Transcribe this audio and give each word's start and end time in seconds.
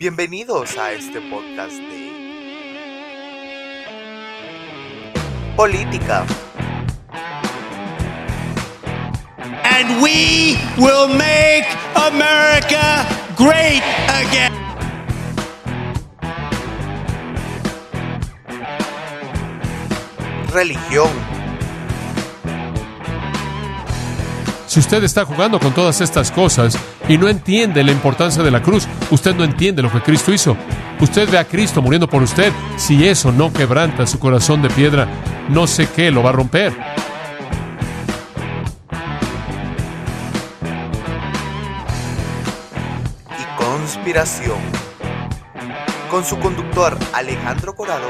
Bienvenidos 0.00 0.78
a 0.78 0.92
este 0.92 1.20
podcast 1.20 1.74
de 1.74 2.10
política. 5.54 6.24
And 9.62 10.00
we 10.02 10.56
will 10.78 11.06
make 11.06 11.66
America 11.94 13.06
great 13.36 13.82
again. 14.08 14.50
religión, 20.50 21.10
Si 24.66 24.78
usted 24.78 25.02
está 25.02 25.24
jugando 25.24 25.58
con 25.58 25.74
todas 25.74 26.00
estas 26.00 26.30
cosas 26.30 26.78
y 27.10 27.18
no 27.18 27.28
entiende 27.28 27.82
la 27.82 27.90
importancia 27.90 28.40
de 28.40 28.52
la 28.52 28.62
cruz, 28.62 28.86
usted 29.10 29.34
no 29.34 29.42
entiende 29.42 29.82
lo 29.82 29.90
que 29.90 30.00
Cristo 30.00 30.32
hizo. 30.32 30.56
Usted 31.00 31.28
ve 31.28 31.38
a 31.38 31.44
Cristo 31.44 31.82
muriendo 31.82 32.08
por 32.08 32.22
usted. 32.22 32.52
Si 32.76 33.04
eso 33.04 33.32
no 33.32 33.52
quebranta 33.52 34.06
su 34.06 34.20
corazón 34.20 34.62
de 34.62 34.70
piedra, 34.70 35.08
no 35.48 35.66
sé 35.66 35.88
qué 35.88 36.12
lo 36.12 36.22
va 36.22 36.30
a 36.30 36.34
romper. 36.34 36.72
y 43.36 43.60
conspiración. 43.60 44.60
Con 46.08 46.24
su 46.24 46.38
conductor 46.38 46.96
Alejandro 47.12 47.74
Corado 47.74 48.08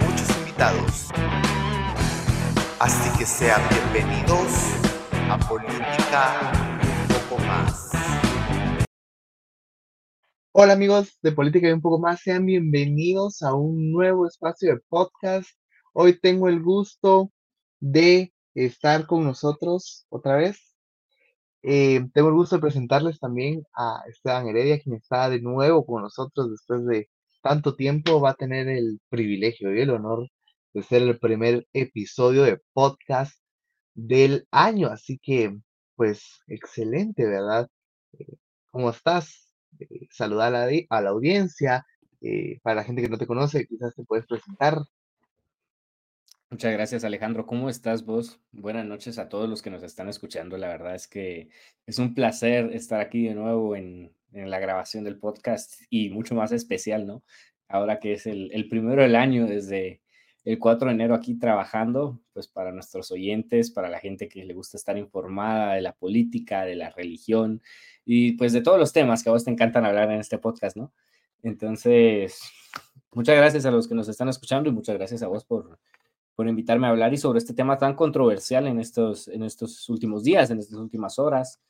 y 0.00 0.04
muchos 0.04 0.28
invitados. 0.36 1.08
Así 2.78 3.08
que 3.18 3.24
sean 3.24 3.62
bienvenidos 3.70 4.48
a 5.30 5.38
Política 5.38 6.52
un 7.00 7.28
poco 7.28 7.42
más. 7.44 7.91
Hola 10.54 10.74
amigos 10.74 11.18
de 11.22 11.32
Política 11.32 11.68
y 11.68 11.72
un 11.72 11.80
poco 11.80 11.98
más, 11.98 12.20
sean 12.20 12.44
bienvenidos 12.44 13.40
a 13.42 13.54
un 13.54 13.90
nuevo 13.90 14.26
espacio 14.26 14.74
de 14.74 14.80
podcast. 14.90 15.48
Hoy 15.94 16.20
tengo 16.20 16.46
el 16.46 16.62
gusto 16.62 17.32
de 17.80 18.34
estar 18.54 19.06
con 19.06 19.24
nosotros 19.24 20.04
otra 20.10 20.36
vez. 20.36 20.58
Eh, 21.62 22.06
tengo 22.12 22.28
el 22.28 22.34
gusto 22.34 22.56
de 22.56 22.60
presentarles 22.60 23.18
también 23.18 23.62
a 23.74 24.02
Esteban 24.06 24.46
Heredia, 24.46 24.78
quien 24.78 24.96
está 24.96 25.30
de 25.30 25.40
nuevo 25.40 25.86
con 25.86 26.02
nosotros 26.02 26.50
después 26.50 26.84
de 26.84 27.08
tanto 27.42 27.74
tiempo. 27.74 28.20
Va 28.20 28.30
a 28.30 28.34
tener 28.34 28.68
el 28.68 29.00
privilegio 29.08 29.74
y 29.74 29.80
el 29.80 29.88
honor 29.90 30.28
de 30.74 30.82
ser 30.82 31.00
el 31.00 31.18
primer 31.18 31.66
episodio 31.72 32.42
de 32.42 32.60
podcast 32.74 33.34
del 33.94 34.46
año. 34.50 34.88
Así 34.88 35.18
que, 35.18 35.56
pues, 35.96 36.22
excelente, 36.46 37.24
¿verdad? 37.24 37.70
Eh, 38.18 38.26
¿Cómo 38.70 38.90
estás? 38.90 39.51
Eh, 39.90 40.08
saludar 40.10 40.54
a 40.54 41.00
la, 41.00 41.08
audiencia. 41.10 41.86
eh, 42.20 42.60
para 42.62 42.76
la 42.76 42.84
gente 42.84 43.02
que 43.02 43.08
no 43.08 43.18
te 43.18 43.26
conoce, 43.26 43.66
quizás 43.66 43.94
te 43.94 44.04
puedes 44.04 44.26
presentar. 44.26 44.78
Muchas 46.50 46.72
gracias, 46.72 47.02
Alejandro. 47.04 47.46
¿Cómo 47.46 47.70
estás 47.70 48.04
vos? 48.04 48.38
Buenas 48.52 48.84
noches 48.84 49.18
a 49.18 49.28
todos 49.30 49.48
los 49.48 49.62
que 49.62 49.70
nos 49.70 49.82
están 49.82 50.08
escuchando. 50.08 50.58
La 50.58 50.68
verdad 50.68 50.94
es 50.94 51.08
que 51.08 51.48
es 51.86 51.98
un 51.98 52.14
placer 52.14 52.70
estar 52.74 53.00
aquí 53.00 53.26
de 53.26 53.34
nuevo 53.34 53.74
en, 53.74 54.14
en 54.32 54.50
la 54.50 54.58
grabación 54.60 55.04
del 55.04 55.18
podcast 55.18 55.80
y 55.88 56.10
mucho 56.10 56.34
más 56.34 56.52
especial, 56.52 57.06
¿no? 57.06 57.24
Ahora 57.68 57.98
que 57.98 58.12
es 58.12 58.26
el, 58.26 58.50
el 58.52 58.68
primero 58.68 59.00
del 59.02 59.16
año 59.16 59.46
desde 59.46 60.02
el 60.44 60.58
4 60.58 60.88
de 60.88 60.94
enero 60.94 61.14
aquí 61.14 61.38
trabajando, 61.38 62.20
pues 62.32 62.48
para 62.48 62.72
nuestros 62.72 63.10
oyentes, 63.12 63.70
para 63.70 63.88
la 63.88 64.00
gente 64.00 64.28
que 64.28 64.44
le 64.44 64.54
gusta 64.54 64.76
estar 64.76 64.98
informada 64.98 65.74
de 65.74 65.82
la 65.82 65.94
política, 65.94 66.64
de 66.64 66.74
la 66.74 66.90
religión 66.90 67.62
y 68.04 68.32
pues 68.32 68.52
de 68.52 68.62
todos 68.62 68.78
los 68.78 68.92
temas 68.92 69.22
que 69.22 69.28
a 69.28 69.32
vos 69.32 69.44
te 69.44 69.50
encantan 69.50 69.84
hablar 69.84 70.10
en 70.10 70.20
este 70.20 70.38
podcast, 70.38 70.76
¿no? 70.76 70.92
Entonces, 71.42 72.40
muchas 73.12 73.36
gracias 73.36 73.66
a 73.66 73.70
los 73.70 73.88
que 73.88 73.94
nos 73.94 74.08
están 74.08 74.28
escuchando 74.28 74.68
y 74.68 74.72
muchas 74.72 74.96
gracias 74.96 75.22
a 75.22 75.28
vos 75.28 75.44
por, 75.44 75.78
por 76.34 76.48
invitarme 76.48 76.86
a 76.86 76.90
hablar 76.90 77.12
y 77.12 77.18
sobre 77.18 77.38
este 77.38 77.54
tema 77.54 77.78
tan 77.78 77.94
controversial 77.94 78.66
en 78.66 78.80
estos, 78.80 79.28
en 79.28 79.42
estos 79.42 79.88
últimos 79.88 80.24
días, 80.24 80.50
en 80.50 80.58
estas 80.58 80.78
últimas 80.78 81.18
horas. 81.18 81.60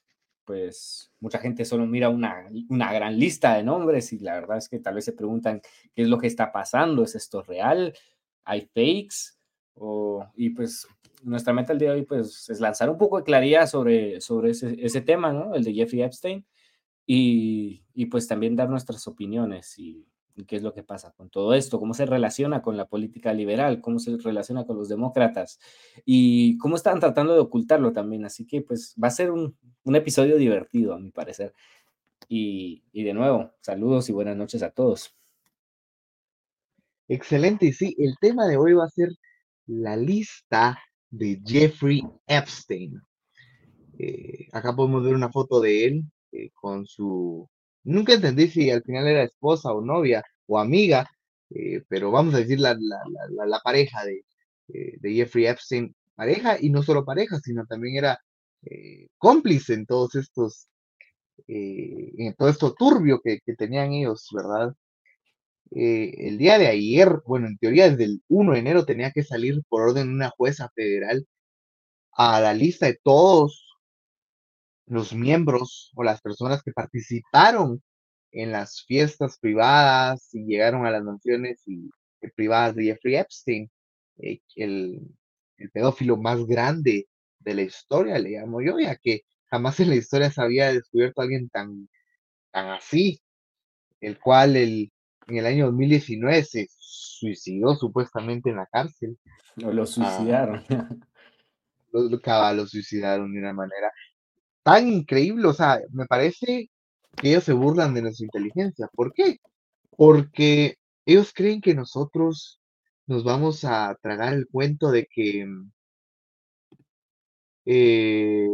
Pues 0.45 1.13
mucha 1.21 1.39
gente 1.39 1.65
solo 1.65 1.87
mira 1.87 2.09
una, 2.09 2.49
una 2.69 2.93
gran 2.93 3.19
lista 3.19 3.55
de 3.55 3.63
nombres 3.63 4.13
y 4.13 4.19
la 4.19 4.35
verdad 4.35 4.59
es 4.59 4.69
que 4.69 4.81
tal 4.81 4.95
vez 4.95 5.05
se 5.05 5.13
preguntan 5.13 5.61
qué 5.95 6.03
es 6.03 6.09
lo 6.09 6.19
que 6.19 6.27
está 6.27 6.51
pasando, 6.51 7.05
¿es 7.05 7.15
esto 7.15 7.43
real? 7.43 7.95
¿Hay 8.45 8.63
fakes? 8.63 9.39
O, 9.75 10.27
y 10.35 10.51
pues 10.51 10.87
nuestra 11.23 11.53
meta 11.53 11.73
el 11.73 11.79
día 11.79 11.91
de 11.91 12.01
hoy 12.01 12.05
pues 12.05 12.49
es 12.51 12.61
lanzar 12.61 12.91
un 12.91 12.99
poco 12.99 13.19
de 13.19 13.25
claridad 13.25 13.67
sobre, 13.67 14.21
sobre 14.21 14.51
ese, 14.51 15.01
tema, 15.01 15.33
¿no? 15.33 15.55
El 15.55 15.65
de 15.65 15.75
Jeffrey 15.75 16.03
Epstein 16.03 16.45
y, 17.07 17.85
y 17.95 18.07
pues 18.07 18.29
también 18.29 18.57
dar 18.57 18.69
nuestras 18.71 19.07
opiniones 19.09 19.79
y, 19.79 20.07
y 20.35 20.45
qué 20.45 20.57
es 20.57 20.63
lo 20.63 20.73
que 20.73 20.83
pasa 20.83 21.13
con 21.13 21.31
todo 21.31 21.55
esto, 21.55 21.79
cómo 21.79 21.95
se 21.95 22.07
relaciona 22.07 22.63
con 22.63 22.77
la 22.77 22.87
política 22.87 23.33
liberal, 23.33 23.81
cómo 23.81 23.99
se 23.99 24.17
relaciona 24.17 24.65
con 24.65 24.77
los 24.77 24.89
demócratas 24.89 25.59
y 26.05 26.57
cómo 26.59 26.77
están 26.77 27.01
tratando 27.01 27.35
de 27.35 27.41
ocultarlo 27.41 27.93
también. 27.93 28.25
Así 28.25 28.47
que 28.47 28.63
pues 28.63 28.95
va 29.03 29.09
a 29.09 29.13
ser 29.13 29.31
un, 29.31 29.57
un 29.85 29.97
episodio 29.97 30.37
divertido, 30.37 30.95
a 30.95 30.99
mi 30.99 31.11
parecer. 31.11 31.55
Y, 32.29 32.85
y 32.93 33.05
de 33.05 33.15
nuevo, 33.15 33.53
saludos 33.61 34.09
y 34.09 34.13
buenas 34.13 34.37
noches 34.37 34.63
a 34.63 34.71
todos. 34.71 35.15
Excelente, 37.09 37.67
y 37.67 37.73
sí, 37.73 37.95
el 37.99 38.17
tema 38.21 38.47
de 38.47 38.57
hoy 38.57 38.73
va 38.73 38.85
a 38.85 38.89
ser 38.89 39.09
la 39.67 39.97
lista 39.97 40.79
de 41.13 41.41
Jeffrey 41.47 42.03
Epstein. 42.27 43.01
Eh, 43.99 44.49
acá 44.53 44.75
podemos 44.75 45.05
ver 45.05 45.15
una 45.15 45.31
foto 45.31 45.61
de 45.61 45.87
él 45.87 46.05
eh, 46.33 46.51
con 46.55 46.87
su... 46.87 47.49
Nunca 47.85 48.15
entendí 48.15 48.49
si 48.49 48.71
al 48.71 48.83
final 48.83 49.07
era 49.09 49.23
esposa 49.25 49.73
o 49.73 49.81
novia 49.83 50.23
o 50.47 50.59
amiga, 50.59 51.09
eh, 51.51 51.83
pero 51.89 52.11
vamos 52.11 52.35
a 52.35 52.39
decir 52.39 52.61
la, 52.61 52.75
la, 52.75 52.99
la, 53.31 53.47
la- 53.47 53.61
pareja 53.61 54.05
de, 54.05 54.25
de 55.01 55.15
Jeffrey 55.15 55.47
Epstein, 55.47 55.95
pareja 56.15 56.57
y 56.61 56.71
no 56.71 56.83
solo 56.83 57.05
pareja, 57.05 57.39
sino 57.41 57.67
también 57.67 57.97
era 57.97 58.19
cómplice 59.19 59.75
en 59.75 59.87
todos 59.87 60.15
estos, 60.15 60.69
en 61.49 62.35
todo 62.37 62.49
esto 62.49 62.75
turbio 62.75 63.21
que, 63.23 63.41
que 63.45 63.55
tenían 63.57 63.93
ellos, 63.93 64.29
¿verdad? 64.35 64.75
Eh, 65.75 66.29
el 66.29 66.39
día 66.39 66.59
de 66.59 66.69
ayer, 66.69 67.23
bueno, 67.27 67.47
en 67.47 67.57
teoría 67.59 67.91
desde 67.91 68.05
el 68.05 68.23
1 68.29 68.53
de 68.53 68.59
enero 68.59 68.85
tenía 68.85 69.11
que 69.13 69.23
salir 69.25 69.63
por 69.69 69.83
orden 69.83 70.09
de 70.09 70.15
una 70.15 70.31
jueza 70.31 70.71
federal 70.75 71.27
a 72.13 72.41
la 72.41 72.55
lista 72.55 72.87
de 72.87 72.99
todos 73.03 73.67
los 74.87 75.15
miembros 75.15 75.93
o 75.97 76.05
las 76.05 76.21
personas 76.21 76.63
que 76.63 76.73
participaron 76.73 77.83
en 78.33 78.53
las 78.53 78.85
fiestas 78.87 79.39
privadas 79.39 80.29
y 80.35 80.45
llegaron 80.45 80.87
a 80.87 80.91
las 80.91 81.03
mansiones 81.05 81.63
y, 81.67 81.91
eh, 82.21 82.31
privadas 82.35 82.75
de 82.77 82.85
Jeffrey 82.85 83.17
Epstein, 83.17 83.71
eh, 84.19 84.41
el, 84.57 85.01
el 85.59 85.71
pedófilo 85.71 86.17
más 86.17 86.45
grande 86.47 87.09
de 87.41 87.55
la 87.55 87.63
historia, 87.63 88.19
le 88.19 88.31
llamo 88.31 88.61
yo, 88.63 88.79
ya 88.79 88.97
que 88.97 89.23
jamás 89.47 89.81
en 89.81 89.91
la 89.91 89.97
historia 89.97 90.31
se 90.31 90.43
había 90.43 90.73
descubierto 90.73 91.23
alguien 91.23 91.49
tan, 91.51 91.89
tan 92.53 92.69
así, 92.71 93.21
el 94.01 94.19
cual 94.21 94.57
el, 94.57 94.92
en 95.29 95.37
el 95.37 95.47
año 95.47 95.67
2019 95.67 96.45
se 96.45 96.69
suicidó 96.79 97.75
supuestamente 97.77 98.51
en 98.51 98.57
la 98.57 98.67
cárcel. 98.67 99.19
O 99.65 99.73
lo 99.73 99.87
suicidaron. 99.87 100.65
Lo, 101.93 102.09
lo, 102.09 102.21
cabal, 102.21 102.57
lo 102.57 102.67
suicidaron 102.67 103.33
de 103.33 103.39
una 103.39 103.53
manera 103.53 103.93
tan 104.63 104.89
increíble, 104.89 105.47
o 105.47 105.53
sea, 105.53 105.81
me 105.91 106.07
parece 106.07 106.71
que 107.17 107.31
ellos 107.31 107.45
se 107.45 107.53
burlan 107.53 107.95
de 107.95 108.03
nuestra 108.03 108.25
inteligencia. 108.25 108.89
¿Por 108.95 109.13
qué? 109.13 109.39
Porque 109.97 110.77
ellos 111.05 111.33
creen 111.35 111.61
que 111.61 111.75
nosotros 111.75 112.61
nos 113.07 113.25
vamos 113.25 113.65
a 113.65 113.97
tragar 114.01 114.33
el 114.35 114.47
cuento 114.49 114.91
de 114.91 115.07
que 115.07 115.47
eh, 117.65 118.47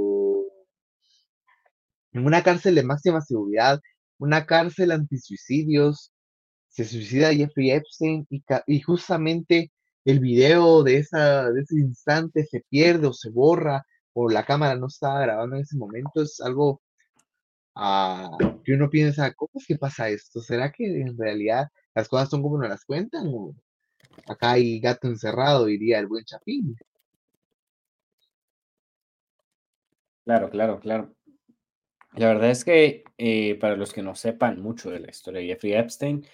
en 2.12 2.27
una 2.27 2.43
cárcel 2.43 2.75
de 2.75 2.83
máxima 2.83 3.21
seguridad, 3.21 3.81
una 4.19 4.47
cárcel 4.47 4.93
antisuicidios, 4.93 6.12
se 6.84 6.84
suicida 6.84 7.34
Jeffrey 7.34 7.72
Epstein 7.72 8.25
y, 8.66 8.80
justamente 8.80 9.72
el 10.04 10.20
video 10.20 10.84
de, 10.84 10.92
de 10.92 11.60
ese 11.60 11.75
instante 11.75 12.44
se 12.44 12.64
pierde 12.69 13.08
o 13.08 13.12
se 13.12 13.30
borra 13.30 13.84
o 14.12 14.28
la 14.28 14.44
cámara 14.44 14.76
no 14.76 14.86
estaba 14.86 15.20
grabando 15.20 15.56
en 15.56 15.62
ese 15.62 15.76
momento, 15.76 16.22
es 16.22 16.40
algo 16.40 16.80
ah, 17.75 18.30
que 18.64 18.75
uno 18.75 18.88
piensa, 18.88 19.34
¿cómo 19.34 19.50
es 19.54 19.66
que 19.66 19.76
pasa 19.76 20.08
esto? 20.08 20.40
¿Será 20.40 20.70
que 20.70 20.84
en 20.84 21.19
realidad 21.19 21.69
las 21.96 22.08
cosas 22.08 22.28
son 22.30 22.42
como 22.42 22.58
nos 22.58 22.69
las 22.69 22.84
cuentan? 22.84 23.26
¿O 23.26 23.54
acá 24.28 24.52
hay 24.52 24.78
gato 24.78 25.08
encerrado, 25.08 25.66
diría 25.66 25.98
el 25.98 26.06
buen 26.06 26.25
Chapín? 26.25 26.76
Claro, 30.25 30.48
claro, 30.50 30.78
claro. 30.78 31.12
La 32.12 32.28
verdad 32.28 32.50
es 32.50 32.64
que 32.64 33.04
eh, 33.19 33.56
para 33.56 33.76
los 33.76 33.92
que 33.92 34.02
no 34.02 34.14
sepan 34.14 34.60
mucho 34.60 34.90
de 34.90 35.00
la 35.00 35.10
historia 35.10 35.40
de 35.40 35.48
Jeffrey 35.48 35.72
Epstein, 35.72 36.25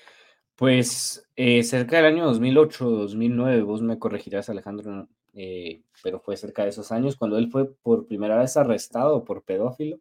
pues 0.56 1.28
eh, 1.36 1.62
cerca 1.64 1.96
del 1.96 2.06
año 2.06 2.26
2008, 2.26 2.88
2009, 2.88 3.62
vos 3.62 3.82
me 3.82 3.98
corregirás 3.98 4.48
Alejandro, 4.48 5.08
eh, 5.34 5.82
pero 6.02 6.20
fue 6.20 6.36
cerca 6.36 6.62
de 6.62 6.70
esos 6.70 6.92
años 6.92 7.16
cuando 7.16 7.38
él 7.38 7.50
fue 7.50 7.72
por 7.74 8.06
primera 8.06 8.38
vez 8.38 8.56
arrestado 8.56 9.24
por 9.24 9.42
pedófilo 9.42 10.00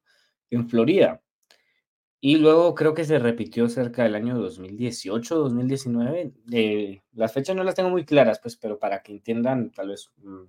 en 0.50 0.70
Florida. 0.70 1.22
Y 2.26 2.38
luego 2.38 2.74
creo 2.74 2.94
que 2.94 3.04
se 3.04 3.20
repitió 3.20 3.68
cerca 3.68 4.04
del 4.04 4.16
año 4.16 4.38
2018, 4.38 5.36
2019. 5.36 6.32
Eh, 6.54 7.02
las 7.14 7.34
fechas 7.34 7.54
no 7.56 7.66
las 7.66 7.76
tengo 7.76 7.90
muy 7.90 8.06
claras, 8.06 8.40
pues, 8.40 8.56
pero 8.56 8.80
para 8.80 9.04
que 9.04 9.12
entiendan 9.12 9.72
tal 9.72 9.90
vez 9.90 10.10
mm, 10.18 10.44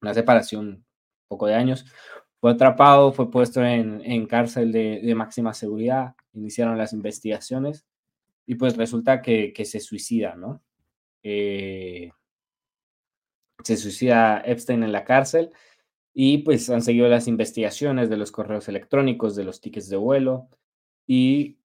una 0.00 0.14
separación 0.14 0.86
poco 1.28 1.46
de 1.46 1.54
años. 1.54 1.84
Fue 2.40 2.52
atrapado, 2.52 3.12
fue 3.12 3.30
puesto 3.30 3.62
en, 3.62 4.26
cárcel 4.26 4.72
de, 4.72 5.14
máxima 5.14 5.52
seguridad, 5.54 6.14
iniciaron 6.32 6.78
las 6.78 6.92
investigaciones 6.92 7.86
y 8.52 8.54
pues 8.54 8.76
resulta 8.76 9.22
que, 9.22 9.54
se 9.64 9.80
suicida, 9.80 10.34
¿no? 10.34 10.62
Eh, 11.22 12.10
se 13.64 13.78
suicida 13.78 14.42
Epstein 14.44 14.82
en 14.82 14.92
la 14.92 15.04
cárcel 15.04 15.50
y 16.12 16.38
pues 16.38 16.68
han 16.68 16.82
seguido 16.82 17.08
las 17.08 17.28
investigaciones 17.28 18.10
de 18.10 18.18
los 18.18 18.30
correos 18.30 18.68
electrónicos, 18.68 19.36
de 19.36 19.44
los 19.44 19.62
tickets 19.62 19.88
de 19.88 19.96
vuelo 19.96 20.48
y 21.06 21.56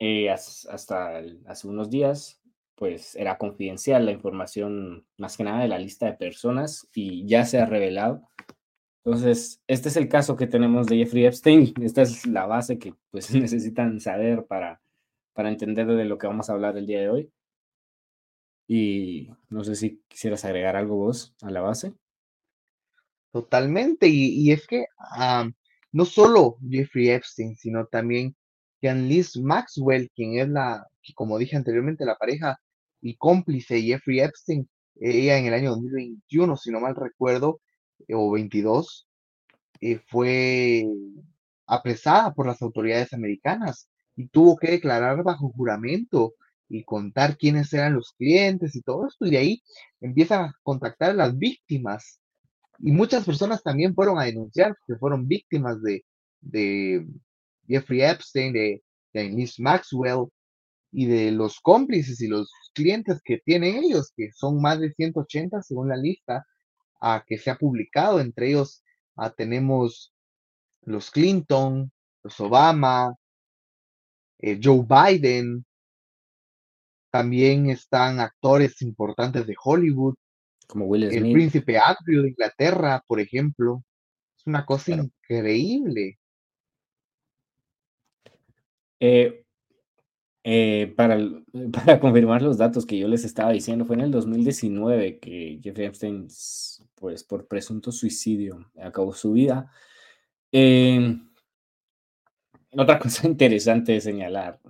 eh, 0.00 0.30
hasta 0.30 1.22
hace 1.46 1.68
unos 1.68 1.90
días 1.90 2.42
pues 2.74 3.14
era 3.14 3.38
confidencial 3.38 4.04
la 4.04 4.10
información 4.10 5.06
más 5.16 5.36
que 5.36 5.44
nada 5.44 5.62
de 5.62 5.68
la 5.68 5.78
lista 5.78 6.06
de 6.06 6.14
personas 6.14 6.88
y 6.92 7.24
ya 7.24 7.44
se 7.44 7.60
ha 7.60 7.66
revelado. 7.66 8.28
Entonces, 9.04 9.62
este 9.68 9.90
es 9.90 9.96
el 9.96 10.08
caso 10.08 10.34
que 10.36 10.48
tenemos 10.48 10.88
de 10.88 10.96
Jeffrey 10.96 11.26
Epstein. 11.26 11.72
Esta 11.80 12.02
es 12.02 12.26
la 12.26 12.46
base 12.46 12.80
que 12.80 12.94
pues 13.12 13.30
necesitan 13.34 14.00
saber 14.00 14.44
para, 14.46 14.82
para 15.34 15.48
entender 15.50 15.86
de 15.86 16.04
lo 16.04 16.18
que 16.18 16.26
vamos 16.26 16.50
a 16.50 16.54
hablar 16.54 16.76
el 16.76 16.86
día 16.86 17.00
de 17.00 17.10
hoy. 17.10 17.32
Y 18.66 19.30
no 19.50 19.64
sé 19.64 19.76
si 19.76 20.02
quisieras 20.08 20.44
agregar 20.44 20.76
algo 20.76 20.96
vos 20.96 21.34
a 21.42 21.50
la 21.50 21.60
base. 21.60 21.94
Totalmente, 23.32 24.08
y, 24.08 24.52
es 24.52 24.66
que 24.66 24.84
no 25.92 26.04
solo 26.04 26.56
Jeffrey 26.68 27.10
Epstein, 27.10 27.56
sino 27.56 27.86
también 27.86 28.36
Liz 28.82 29.36
Maxwell, 29.36 30.10
quien 30.14 30.38
es 30.38 30.48
la, 30.48 30.86
como 31.14 31.38
dije 31.38 31.56
anteriormente, 31.56 32.04
la 32.04 32.16
pareja 32.16 32.58
y 33.00 33.16
cómplice 33.16 33.74
de 33.74 33.82
Jeffrey 33.82 34.20
Epstein, 34.20 34.68
ella 34.96 35.38
en 35.38 35.46
el 35.46 35.54
año 35.54 35.70
2021, 35.70 36.56
si 36.56 36.70
no 36.70 36.80
mal 36.80 36.94
recuerdo, 36.96 37.60
eh, 38.08 38.14
o 38.14 38.30
22, 38.30 39.08
eh, 39.80 39.98
fue 40.08 40.84
apresada 41.66 42.32
por 42.34 42.46
las 42.46 42.60
autoridades 42.62 43.12
americanas 43.12 43.88
y 44.16 44.28
tuvo 44.28 44.56
que 44.56 44.70
declarar 44.70 45.22
bajo 45.22 45.50
juramento 45.50 46.34
y 46.68 46.84
contar 46.84 47.36
quiénes 47.36 47.72
eran 47.72 47.94
los 47.94 48.12
clientes 48.12 48.74
y 48.76 48.82
todo 48.82 49.06
esto, 49.06 49.26
y 49.26 49.30
de 49.30 49.38
ahí 49.38 49.62
empieza 50.00 50.44
a 50.44 50.54
contactar 50.62 51.10
a 51.10 51.14
las 51.14 51.36
víctimas. 51.36 52.20
Y 52.78 52.92
muchas 52.92 53.24
personas 53.24 53.62
también 53.62 53.94
fueron 53.94 54.18
a 54.18 54.24
denunciar 54.24 54.76
que 54.86 54.96
fueron 54.96 55.28
víctimas 55.28 55.82
de, 55.82 56.04
de 56.40 57.06
Jeffrey 57.68 58.02
Epstein, 58.02 58.52
de, 58.52 58.82
de 59.12 59.50
Maxwell 59.58 60.26
y 60.90 61.06
de 61.06 61.30
los 61.30 61.60
cómplices 61.60 62.20
y 62.20 62.28
los 62.28 62.50
clientes 62.74 63.20
que 63.22 63.38
tienen 63.38 63.76
ellos, 63.84 64.12
que 64.16 64.30
son 64.32 64.60
más 64.60 64.80
de 64.80 64.92
180 64.92 65.62
según 65.62 65.88
la 65.88 65.96
lista 65.96 66.46
a 67.00 67.24
que 67.26 67.38
se 67.38 67.50
ha 67.50 67.56
publicado. 67.56 68.20
Entre 68.20 68.48
ellos 68.50 68.82
tenemos 69.36 70.12
los 70.82 71.10
Clinton, 71.10 71.92
los 72.22 72.40
Obama, 72.40 73.14
eh, 74.42 74.60
Joe 74.62 74.84
Biden. 74.86 75.64
También 77.10 77.70
están 77.70 78.20
actores 78.20 78.82
importantes 78.82 79.46
de 79.46 79.54
Hollywood. 79.62 80.14
Como 80.66 80.86
Will 80.86 81.08
Smith. 81.08 81.24
El 81.24 81.32
príncipe 81.32 81.78
Andrew 81.78 82.22
de 82.22 82.30
Inglaterra, 82.30 83.02
por 83.06 83.20
ejemplo. 83.20 83.82
Es 84.36 84.46
una 84.46 84.66
cosa 84.66 84.92
increíble. 84.92 86.18
Eh, 88.98 89.44
eh, 90.44 90.92
para, 90.96 91.18
para 91.72 92.00
confirmar 92.00 92.42
los 92.42 92.58
datos 92.58 92.86
que 92.86 92.98
yo 92.98 93.08
les 93.08 93.24
estaba 93.24 93.52
diciendo, 93.52 93.84
fue 93.84 93.96
en 93.96 94.02
el 94.02 94.10
2019 94.10 95.18
que 95.18 95.60
Jeffrey 95.62 95.86
Epstein, 95.86 96.28
pues 96.94 97.22
por 97.24 97.46
presunto 97.46 97.92
suicidio, 97.92 98.70
acabó 98.80 99.12
su 99.12 99.32
vida. 99.32 99.70
Eh, 100.50 101.18
otra 102.76 102.98
cosa 102.98 103.26
interesante 103.26 103.92
de 103.92 104.00
señalar, 104.00 104.60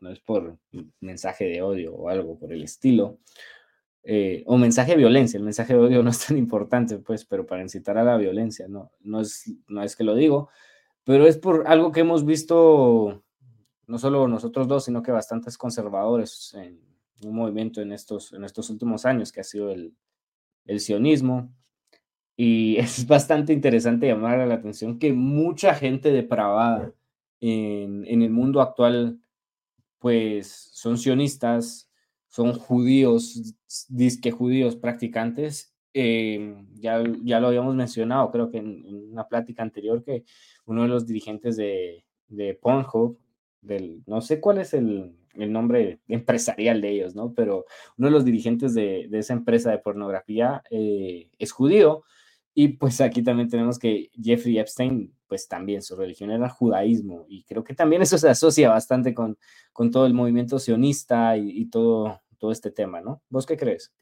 no 0.00 0.10
es 0.10 0.20
por 0.20 0.58
mensaje 1.00 1.44
de 1.44 1.62
odio 1.62 1.94
o 1.94 2.08
algo 2.08 2.38
por 2.38 2.52
el 2.52 2.62
estilo, 2.62 3.18
o 4.46 4.56
mensaje 4.56 4.92
de 4.92 4.98
violencia, 4.98 5.38
el 5.38 5.44
mensaje 5.44 5.74
de 5.74 5.80
odio 5.80 6.02
no 6.02 6.10
es 6.10 6.26
tan 6.26 6.36
importante, 6.36 6.98
pues, 6.98 7.24
pero 7.24 7.46
para 7.46 7.62
incitar 7.62 7.98
a 7.98 8.04
la 8.04 8.16
violencia, 8.16 8.68
no, 8.68 8.92
no, 9.00 9.20
es, 9.20 9.52
no 9.68 9.82
es 9.82 9.96
que 9.96 10.04
lo 10.04 10.14
digo, 10.14 10.48
pero 11.04 11.26
es 11.26 11.38
por 11.38 11.66
algo 11.66 11.92
que 11.92 12.00
hemos 12.00 12.24
visto 12.24 13.22
no 13.90 13.98
solo 13.98 14.28
nosotros 14.28 14.68
dos, 14.68 14.84
sino 14.84 15.02
que 15.02 15.10
bastantes 15.10 15.58
conservadores 15.58 16.54
en 16.54 16.80
un 17.24 17.34
movimiento 17.34 17.82
en 17.82 17.92
estos, 17.92 18.32
en 18.32 18.44
estos 18.44 18.70
últimos 18.70 19.04
años, 19.04 19.32
que 19.32 19.40
ha 19.40 19.44
sido 19.44 19.72
el, 19.72 19.96
el 20.64 20.78
sionismo. 20.78 21.52
Y 22.36 22.76
es 22.78 23.06
bastante 23.08 23.52
interesante 23.52 24.06
llamar 24.06 24.38
la 24.46 24.54
atención 24.54 24.98
que 24.98 25.12
mucha 25.12 25.74
gente 25.74 26.12
depravada 26.12 26.92
en, 27.40 28.22
el 28.22 28.30
mundo 28.30 28.60
actual, 28.60 29.20
pues 29.98 30.48
son 30.72 30.98
sionistas, 30.98 31.90
son 32.28 32.52
judíos, 32.54 33.54
disque 33.88 34.30
judíos 34.30 34.76
practicantes. 34.76 35.74
Eh, 35.92 36.64
ya, 36.74 37.02
ya 37.24 37.40
lo 37.40 37.48
habíamos 37.48 37.74
mencionado, 37.74 38.30
creo 38.30 38.50
que 38.50 38.58
en, 38.58 38.84
en, 38.86 39.12
una 39.12 39.26
plática 39.26 39.62
anterior, 39.62 40.04
que 40.04 40.24
uno 40.66 40.82
de 40.82 40.88
los 40.88 41.06
dirigentes 41.06 41.56
de, 41.56 42.04
de 42.28 42.54
Pornhub 42.54 43.18
del, 43.60 44.02
no 44.06 44.20
sé 44.20 44.40
cuál 44.40 44.58
es 44.58 44.72
el, 44.74 45.16
el, 45.34 45.52
nombre 45.52 46.00
empresarial 46.08 46.80
de 46.80 46.90
ellos, 46.90 47.14
¿no? 47.14 47.34
Pero 47.34 47.66
uno 47.98 48.08
de 48.08 48.12
los 48.12 48.24
dirigentes 48.24 48.74
de, 48.74 49.06
de 49.10 49.18
esa 49.18 49.34
empresa 49.34 49.70
de 49.70 49.78
pornografía 49.78 50.62
eh, 50.70 51.28
es 51.38 51.52
judío. 51.52 52.04
Y 52.54 52.68
pues 52.68 53.00
aquí 53.00 53.22
también 53.22 53.48
tenemos 53.48 53.78
que 53.78 54.10
Jeffrey 54.20 54.58
Epstein, 54.58 55.14
pues 55.30 55.48
también 55.48 55.82
su 55.82 55.96
religión 55.96 56.30
era 56.32 56.50
judaísmo. 56.50 57.24
Y 57.28 57.44
creo 57.44 57.64
que 57.64 57.74
también 57.74 58.02
eso 58.02 58.18
se 58.18 58.28
asocia 58.28 58.68
bastante 58.68 59.14
con, 59.14 59.38
con 59.72 59.90
todo 59.90 60.06
el 60.06 60.14
movimiento 60.14 60.58
sionista 60.58 61.36
y, 61.36 61.50
y 61.50 61.70
todo, 61.70 62.20
todo 62.38 62.52
este 62.52 62.72
tema, 62.72 63.00
¿no? 63.00 63.22
¿Vos 63.30 63.46
qué 63.46 63.56
crees? 63.56 63.92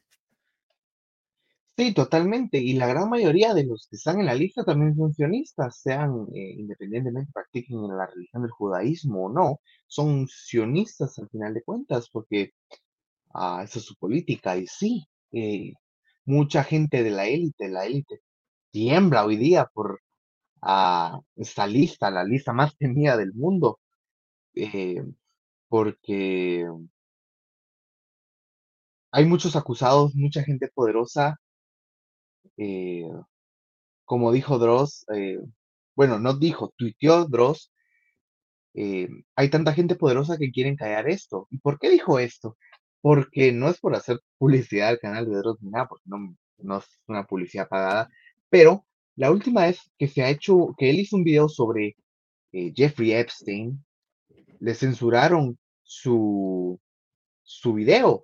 Sí, 1.77 1.93
totalmente. 1.93 2.57
Y 2.57 2.73
la 2.73 2.87
gran 2.87 3.09
mayoría 3.09 3.53
de 3.53 3.63
los 3.65 3.87
que 3.87 3.95
están 3.95 4.19
en 4.19 4.25
la 4.25 4.35
lista 4.35 4.63
también 4.65 4.95
son 4.95 5.13
sionistas, 5.13 5.79
sean 5.81 6.27
eh, 6.33 6.55
independientemente 6.57 7.31
practiquen 7.33 7.87
la 7.87 8.05
religión 8.07 8.41
del 8.41 8.51
judaísmo 8.51 9.27
o 9.27 9.31
no, 9.31 9.61
son 9.87 10.27
sionistas 10.27 11.17
al 11.19 11.29
final 11.29 11.53
de 11.53 11.63
cuentas, 11.63 12.09
porque 12.11 12.51
ah, 13.33 13.61
esa 13.63 13.79
es 13.79 13.85
su 13.85 13.95
política. 13.95 14.57
Y 14.57 14.67
sí, 14.67 15.07
eh, 15.31 15.73
mucha 16.25 16.63
gente 16.63 17.03
de 17.03 17.11
la 17.11 17.27
élite, 17.27 17.69
la 17.69 17.85
élite 17.85 18.21
tiembla 18.71 19.25
hoy 19.25 19.37
día 19.37 19.69
por 19.73 20.01
ah, 20.61 21.19
esta 21.35 21.67
lista, 21.67 22.11
la 22.11 22.23
lista 22.23 22.53
más 22.53 22.75
temida 22.77 23.17
del 23.17 23.33
mundo, 23.33 23.79
eh, 24.55 25.03
porque 25.69 26.65
hay 29.11 29.25
muchos 29.25 29.55
acusados, 29.55 30.15
mucha 30.15 30.43
gente 30.43 30.69
poderosa 30.73 31.39
eh, 32.57 33.09
como 34.05 34.31
dijo 34.31 34.59
Dross, 34.59 35.05
eh, 35.15 35.39
bueno, 35.95 36.19
no 36.19 36.33
dijo, 36.35 36.73
tuiteó 36.77 37.25
Dross, 37.25 37.71
hay 39.35 39.49
tanta 39.49 39.73
gente 39.73 39.95
poderosa 39.95 40.37
que 40.37 40.51
quieren 40.51 40.75
callar 40.75 41.09
esto. 41.09 41.47
¿Y 41.49 41.57
por 41.59 41.79
qué 41.79 41.89
dijo 41.89 42.19
esto? 42.19 42.57
Porque 43.01 43.51
no 43.51 43.69
es 43.69 43.79
por 43.79 43.95
hacer 43.95 44.19
publicidad 44.37 44.89
al 44.89 44.99
canal 44.99 45.25
de 45.29 45.37
Dross 45.37 45.61
ni 45.61 45.71
nada, 45.71 45.87
porque 45.87 46.03
no, 46.07 46.35
no 46.57 46.77
es 46.77 46.85
una 47.07 47.25
publicidad 47.25 47.67
pagada, 47.67 48.09
pero 48.49 48.85
la 49.19 49.31
última 49.31 49.65
vez 49.65 49.91
que 49.97 50.07
se 50.07 50.23
ha 50.23 50.29
hecho, 50.29 50.73
que 50.77 50.89
él 50.89 50.99
hizo 50.99 51.17
un 51.17 51.25
video 51.25 51.49
sobre 51.49 51.97
Jeffrey 52.53 53.11
Epstein, 53.11 53.83
le 54.61 54.73
censuraron 54.73 55.59
su, 55.83 56.79
su 57.43 57.73
video. 57.73 58.23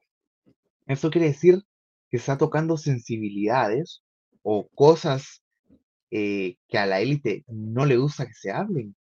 Eso 0.88 1.10
quiere 1.10 1.28
decir 1.28 1.62
que 2.10 2.16
está 2.16 2.38
tocando 2.38 2.78
sensibilidades 2.78 4.04
o 4.42 4.70
cosas 4.74 5.44
eh, 6.12 6.56
que 6.70 6.78
a 6.78 6.86
la 6.86 7.02
élite 7.02 7.44
no 7.50 7.86
le 7.86 7.98
gusta 7.98 8.25
que 8.25 8.34
se 8.34 8.52
hablen. 8.52 8.96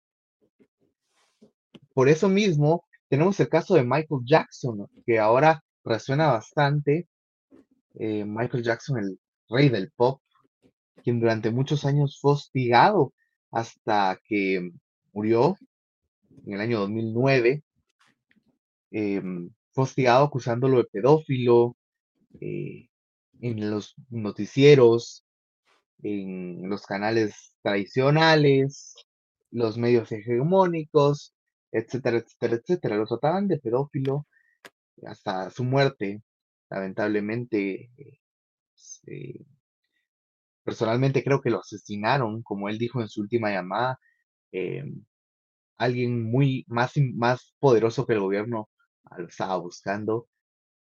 Por 1.92 2.08
eso 2.08 2.28
mismo 2.28 2.84
tenemos 3.08 3.38
el 3.38 3.48
caso 3.48 3.76
de 3.76 3.84
Michael 3.84 4.22
Jackson, 4.24 4.88
que 5.06 5.20
ahora 5.20 5.62
resuena 5.84 6.32
bastante. 6.32 7.06
Eh, 8.00 8.24
Michael 8.24 8.64
Jackson, 8.64 8.98
el 8.98 9.20
rey 9.48 9.68
del 9.68 9.92
pop, 9.92 10.20
quien 11.02 11.20
durante 11.20 11.50
muchos 11.50 11.84
años 11.84 12.18
fue 12.20 12.32
hostigado 12.32 13.12
hasta 13.50 14.20
que 14.24 14.70
murió 15.12 15.56
en 16.46 16.54
el 16.54 16.60
año 16.60 16.80
2009. 16.80 17.62
Em, 18.90 19.50
fue 19.72 19.84
hostigado 19.84 20.24
acusándolo 20.24 20.78
de 20.78 20.84
pedófilo 20.84 21.76
eh, 22.40 22.88
en 23.40 23.70
los 23.70 23.94
noticieros, 24.10 25.24
en 26.02 26.68
los 26.68 26.86
canales 26.86 27.54
tradicionales, 27.62 28.94
los 29.50 29.78
medios 29.78 30.10
hegemónicos, 30.12 31.34
etcétera, 31.72 32.18
etcétera, 32.18 32.56
etcétera. 32.56 32.96
Lo 32.96 33.06
trataban 33.06 33.48
de 33.48 33.58
pedófilo 33.58 34.26
hasta 35.06 35.50
su 35.50 35.64
muerte. 35.64 36.22
Lamentablemente, 36.70 37.90
eh, 39.06 39.44
personalmente 40.64 41.24
creo 41.24 41.40
que 41.40 41.50
lo 41.50 41.60
asesinaron, 41.60 42.42
como 42.42 42.68
él 42.68 42.78
dijo 42.78 43.00
en 43.00 43.08
su 43.08 43.20
última 43.22 43.50
llamada. 43.52 43.98
em, 44.52 45.04
alguien 45.78 46.24
muy 46.24 46.64
más, 46.68 46.92
más 47.14 47.54
poderoso 47.60 48.06
que 48.06 48.14
el 48.14 48.20
gobierno 48.20 48.70
ah, 49.04 49.18
lo 49.18 49.28
estaba 49.28 49.56
buscando 49.58 50.28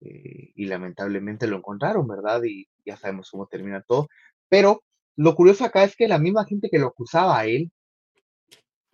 eh, 0.01 0.51
y 0.55 0.65
lamentablemente 0.65 1.47
lo 1.47 1.57
encontraron, 1.57 2.07
¿verdad? 2.07 2.43
Y 2.43 2.67
ya 2.85 2.97
sabemos 2.97 3.29
cómo 3.31 3.47
termina 3.47 3.81
todo. 3.83 4.09
Pero 4.49 4.83
lo 5.15 5.35
curioso 5.35 5.65
acá 5.65 5.83
es 5.83 5.95
que 5.95 6.07
la 6.07 6.19
misma 6.19 6.45
gente 6.45 6.69
que 6.69 6.79
lo 6.79 6.87
acusaba 6.87 7.39
a 7.39 7.45
él 7.45 7.71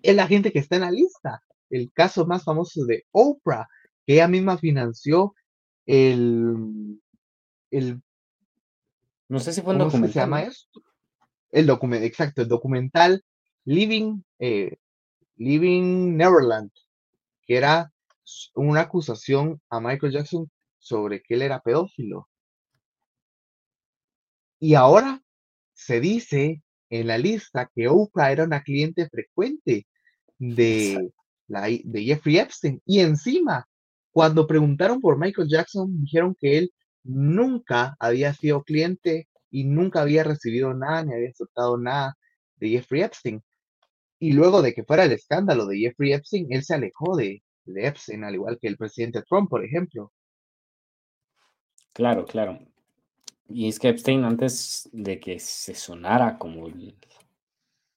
es 0.02 0.16
la 0.16 0.28
gente 0.28 0.52
que 0.52 0.60
está 0.60 0.76
en 0.76 0.84
la 0.84 0.92
lista. 0.92 1.42
El 1.70 1.92
caso 1.94 2.26
más 2.26 2.44
famoso 2.44 2.86
de 2.86 3.06
Oprah, 3.12 3.68
que 4.06 4.14
ella 4.16 4.28
misma 4.28 4.58
financió 4.58 5.34
el, 5.86 7.02
el 7.72 8.02
No 9.30 9.40
sé 9.40 9.54
si 9.54 9.62
fue 9.62 9.74
un 9.74 9.80
¿cómo 9.80 9.90
que 9.90 9.92
se 9.92 9.98
documental, 9.98 10.24
llama 10.24 10.42
esto? 10.44 10.82
El 11.52 11.68
documental, 11.68 12.08
exacto, 12.08 12.42
el 12.42 12.48
documental 12.48 13.24
Living, 13.66 14.22
eh, 14.40 14.78
Living 15.38 16.18
Neverland, 16.18 16.72
que 17.44 17.58
era 17.58 17.92
una 18.56 18.82
acusación 18.82 19.62
a 19.70 19.80
Michael 19.80 20.12
Jackson 20.12 20.50
sobre 20.80 21.22
que 21.22 21.36
él 21.36 21.44
era 21.44 21.62
pedófilo. 21.62 22.28
Y 24.60 24.74
ahora 24.74 25.22
se 25.74 26.00
dice 26.00 26.62
en 26.90 27.08
la 27.08 27.18
lista 27.18 27.70
que 27.74 27.88
Oprah 27.88 28.32
era 28.32 28.44
una 28.44 28.64
cliente 28.64 29.08
frecuente 29.10 29.88
de, 30.38 31.12
la, 31.48 31.68
de 31.68 32.04
Jeffrey 32.04 32.40
Epstein. 32.40 32.82
Y 32.86 33.00
encima, 33.00 33.66
cuando 34.12 34.48
preguntaron 34.48 35.00
por 35.00 35.18
Michael 35.18 35.48
Jackson, 35.48 36.02
dijeron 36.02 36.36
que 36.40 36.58
él 36.58 36.74
nunca 37.04 37.96
había 38.00 38.34
sido 38.34 38.64
cliente 38.64 39.28
y 39.52 39.64
nunca 39.66 40.02
había 40.02 40.24
recibido 40.24 40.74
nada 40.74 41.04
ni 41.04 41.14
había 41.14 41.30
aceptado 41.30 41.78
nada 41.78 42.18
de 42.58 42.70
Jeffrey 42.70 43.02
Epstein. 43.02 43.42
Y 44.20 44.34
luego 44.34 44.62
de 44.62 44.74
que 44.74 44.84
fuera 44.84 45.06
el 45.06 45.12
escándalo 45.14 45.66
de 45.66 45.78
Jeffrey 45.78 46.14
Epstein, 46.14 46.48
él 46.52 46.64
se 46.64 46.76
alejó 46.76 47.16
de, 47.16 47.42
de 47.66 47.88
Epstein, 47.88 48.24
al 48.24 48.36
igual 48.36 48.58
que 48.60 48.68
el 48.68 48.78
presidente 48.78 49.24
Trump, 49.24 49.50
por 49.50 49.64
ejemplo. 49.64 50.12
Claro, 51.94 52.26
claro. 52.26 52.60
Y 53.48 53.68
es 53.68 53.80
que 53.80 53.90
Epstein, 53.90 54.24
antes 54.24 54.90
de 54.92 55.20
que 55.20 55.40
se 55.40 55.74
sonara 55.74 56.38
como 56.38 56.68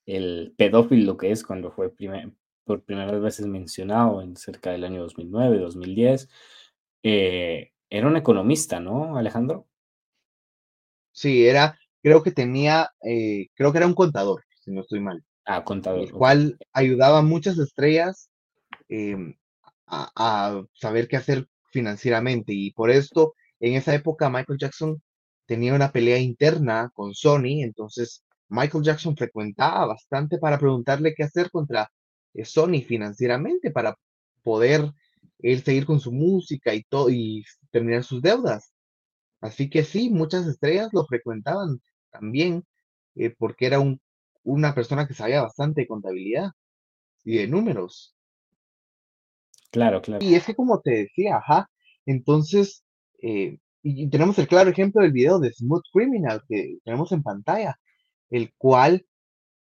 el, 0.06 0.54
pedófilo 0.56 1.16
que 1.16 1.30
es 1.30 1.44
cuando 1.44 1.71
fue 1.71 1.92
por 2.64 2.82
primeras 2.82 3.21
veces 3.21 3.47
mencionado 3.47 4.23
en 4.23 4.37
cerca 4.37 4.71
del 4.71 4.85
año 4.85 5.02
2009, 5.02 5.59
2010, 5.59 6.28
eh, 7.02 7.72
era 7.92 8.06
un 8.06 8.16
economista, 8.16 8.80
¿no, 8.80 9.18
Alejandro? 9.18 9.66
Sí, 11.12 11.46
era, 11.46 11.78
creo 12.02 12.22
que 12.22 12.32
tenía, 12.32 12.90
eh, 13.02 13.49
creo 13.54 13.70
que 13.70 13.78
era 13.78 13.87
un 13.87 13.94
contador, 13.94 14.44
si 14.64 14.70
no 14.72 14.80
estoy 14.80 15.00
mal. 15.00 15.22
Ah, 15.44 15.62
contador. 15.62 16.00
el 16.00 16.11
cual 16.11 16.56
ayudaba 16.72 17.18
a 17.18 17.22
muchas 17.22 17.58
estrellas 17.58 18.30
em, 18.88 19.34
a, 19.87 20.11
a 20.16 20.64
saber 20.72 21.06
qué 21.06 21.18
hacer 21.18 21.46
financieramente. 21.70 22.54
Y 22.54 22.70
por 22.72 22.90
esto, 22.90 23.34
en 23.61 23.75
esa 23.75 23.94
época, 23.94 24.30
Michael 24.30 24.58
Jackson 24.58 25.02
tenía 25.44 25.75
una 25.75 25.92
pelea 25.92 26.16
interna 26.18 26.90
con 26.94 27.12
Sony, 27.14 27.62
entonces 27.62 28.25
Michael 28.49 28.84
Jackson 28.84 29.14
frecuentaba 29.18 29.84
bastante 29.84 30.38
para 30.38 30.58
preguntarle 30.58 31.12
qué 31.14 31.25
hacer 31.25 31.50
contra 31.50 31.90
eh, 32.32 32.46
Sony 32.46 32.80
financieramente, 32.87 33.70
para 33.70 33.96
poder 34.42 34.90
él 35.42 35.62
seguir 35.62 35.87
con 35.87 36.00
su 36.00 36.12
música 36.12 36.75
y 36.75 36.82
todo 36.84 37.11
y 37.11 37.44
terminar 37.70 38.04
sus 38.04 38.22
deudas. 38.22 38.72
Así 39.40 39.68
que 39.68 39.84
sí, 39.84 40.11
muchas 40.11 40.46
estrellas 40.46 40.90
lo 40.92 41.04
frecuentaban 41.06 41.80
también, 42.11 42.64
eh, 43.16 43.34
porque 43.37 43.66
era 43.66 43.80
un, 43.80 44.00
una 44.44 44.75
persona 44.75 45.06
que 45.06 45.14
sabía 45.14 45.42
bastante 45.42 45.82
de 45.82 45.87
contabilidad 45.88 46.50
y 47.25 47.38
de 47.38 47.49
números. 47.49 48.14
Claro, 49.70 50.02
claro. 50.02 50.25
Y 50.25 50.34
es 50.34 50.44
que 50.44 50.54
como 50.54 50.80
te 50.80 50.90
decía, 50.90 51.37
ajá, 51.38 51.70
entonces, 52.06 52.84
eh, 53.22 53.58
y, 53.82 54.08
tenemos 54.11 54.38
el 54.38 54.46
claro 54.49 54.70
ejemplo 54.70 55.02
del 55.02 55.12
video 55.12 55.38
de 55.38 55.52
Smooth 55.52 55.84
Criminal 55.92 56.42
que 56.49 56.78
tenemos 56.84 57.12
en 57.12 57.22
pantalla, 57.22 57.78
el 58.30 58.52
cual 58.56 59.06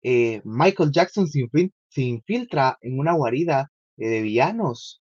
eh, 0.02 0.40
Michael 0.44 0.90
Jackson 0.92 1.28
se 1.28 2.02
infiltra 2.02 2.78
en 2.80 2.98
una 2.98 3.14
guarida 3.14 3.70
eh, 3.96 4.08
de 4.08 4.22
villanos. 4.22 5.01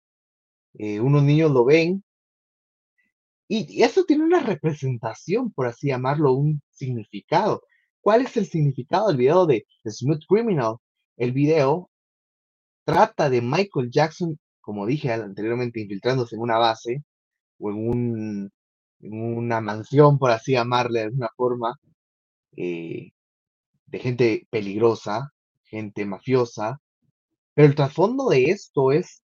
Eh, 0.78 1.00
unos 1.00 1.22
niños 1.22 1.50
lo 1.52 1.64
ven 1.64 2.02
y, 3.48 3.82
eso 3.82 4.04
tiene 4.04 4.24
una 4.24 4.40
representación, 4.40 5.52
por 5.52 5.66
así 5.66 5.88
llamarlo, 5.88 6.32
un 6.32 6.62
significado. 6.70 7.62
¿Cuál 8.00 8.22
es 8.22 8.36
el 8.36 8.46
significado 8.46 9.08
del 9.08 9.16
video 9.16 9.46
de 9.46 9.66
Smooth 9.84 10.24
Criminal? 10.28 10.76
El 11.16 11.32
video 11.32 11.90
trata 12.84 13.30
de 13.30 13.42
Michael 13.42 13.90
Jackson, 13.90 14.38
como 14.60 14.86
dije 14.86 15.12
anteriormente, 15.12 15.80
infiltrándose 15.80 16.36
en 16.36 16.42
una 16.42 16.58
base 16.58 17.04
o 17.58 17.70
en, 17.70 17.88
un, 17.88 18.52
en 19.00 19.36
una 19.36 19.60
mansión, 19.60 20.18
por 20.18 20.30
así 20.30 20.52
llamarle 20.52 21.00
de 21.00 21.06
alguna 21.06 21.30
forma, 21.36 21.74
eh, 22.56 23.10
de 23.86 23.98
gente 24.00 24.46
peligrosa, 24.50 25.32
gente 25.64 26.04
mafiosa. 26.06 26.80
Pero 27.54 27.68
el 27.68 27.74
trasfondo 27.76 28.28
de 28.30 28.46
esto 28.50 28.92
es 28.92 29.22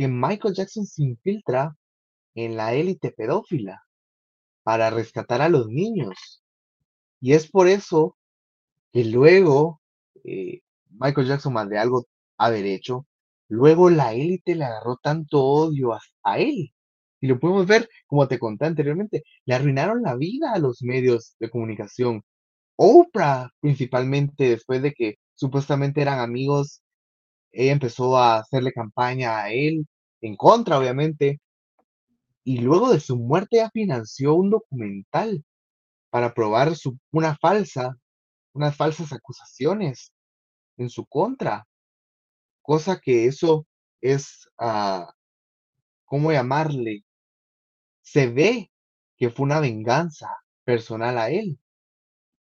que 0.00 0.08
Michael 0.08 0.54
Jackson 0.54 0.86
se 0.86 1.02
infiltra 1.02 1.76
en 2.34 2.56
la 2.56 2.72
élite 2.72 3.12
pedófila 3.12 3.82
para 4.62 4.88
rescatar 4.88 5.42
a 5.42 5.50
los 5.50 5.68
niños. 5.68 6.42
Y 7.20 7.34
es 7.34 7.50
por 7.50 7.68
eso 7.68 8.16
que 8.94 9.04
luego 9.04 9.82
eh, 10.24 10.62
Michael 10.88 11.26
Jackson, 11.26 11.52
más 11.52 11.68
de 11.68 11.76
algo 11.76 12.06
haber 12.38 12.64
hecho, 12.64 13.06
luego 13.48 13.90
la 13.90 14.14
élite 14.14 14.54
le 14.54 14.64
agarró 14.64 14.96
tanto 15.02 15.44
odio 15.44 15.92
a, 15.92 16.00
a 16.22 16.38
él. 16.38 16.72
Y 17.20 17.26
lo 17.26 17.38
podemos 17.38 17.66
ver, 17.66 17.86
como 18.06 18.26
te 18.26 18.38
conté 18.38 18.64
anteriormente, 18.64 19.22
le 19.44 19.54
arruinaron 19.54 20.00
la 20.00 20.16
vida 20.16 20.54
a 20.54 20.58
los 20.58 20.82
medios 20.82 21.36
de 21.38 21.50
comunicación. 21.50 22.22
Oprah, 22.76 23.50
principalmente, 23.60 24.48
después 24.48 24.80
de 24.80 24.94
que 24.94 25.16
supuestamente 25.34 26.00
eran 26.00 26.20
amigos, 26.20 26.80
ella 27.52 27.72
empezó 27.72 28.16
a 28.16 28.38
hacerle 28.38 28.72
campaña 28.72 29.42
a 29.42 29.50
él, 29.52 29.86
en 30.20 30.36
contra, 30.36 30.78
obviamente, 30.78 31.40
y 32.44 32.58
luego 32.58 32.90
de 32.92 33.00
su 33.00 33.16
muerte 33.16 33.58
ella 33.58 33.70
financió 33.72 34.34
un 34.34 34.50
documental 34.50 35.44
para 36.10 36.34
probar 36.34 36.76
su, 36.76 36.98
una 37.12 37.36
falsa, 37.36 37.96
unas 38.52 38.76
falsas 38.76 39.12
acusaciones 39.12 40.12
en 40.76 40.90
su 40.90 41.06
contra, 41.06 41.66
cosa 42.62 43.00
que 43.00 43.26
eso 43.26 43.66
es, 44.00 44.48
ah, 44.58 45.12
¿cómo 46.04 46.32
llamarle? 46.32 47.04
Se 48.02 48.28
ve 48.28 48.70
que 49.16 49.30
fue 49.30 49.44
una 49.44 49.60
venganza 49.60 50.28
personal 50.64 51.18
a 51.18 51.30
él, 51.30 51.58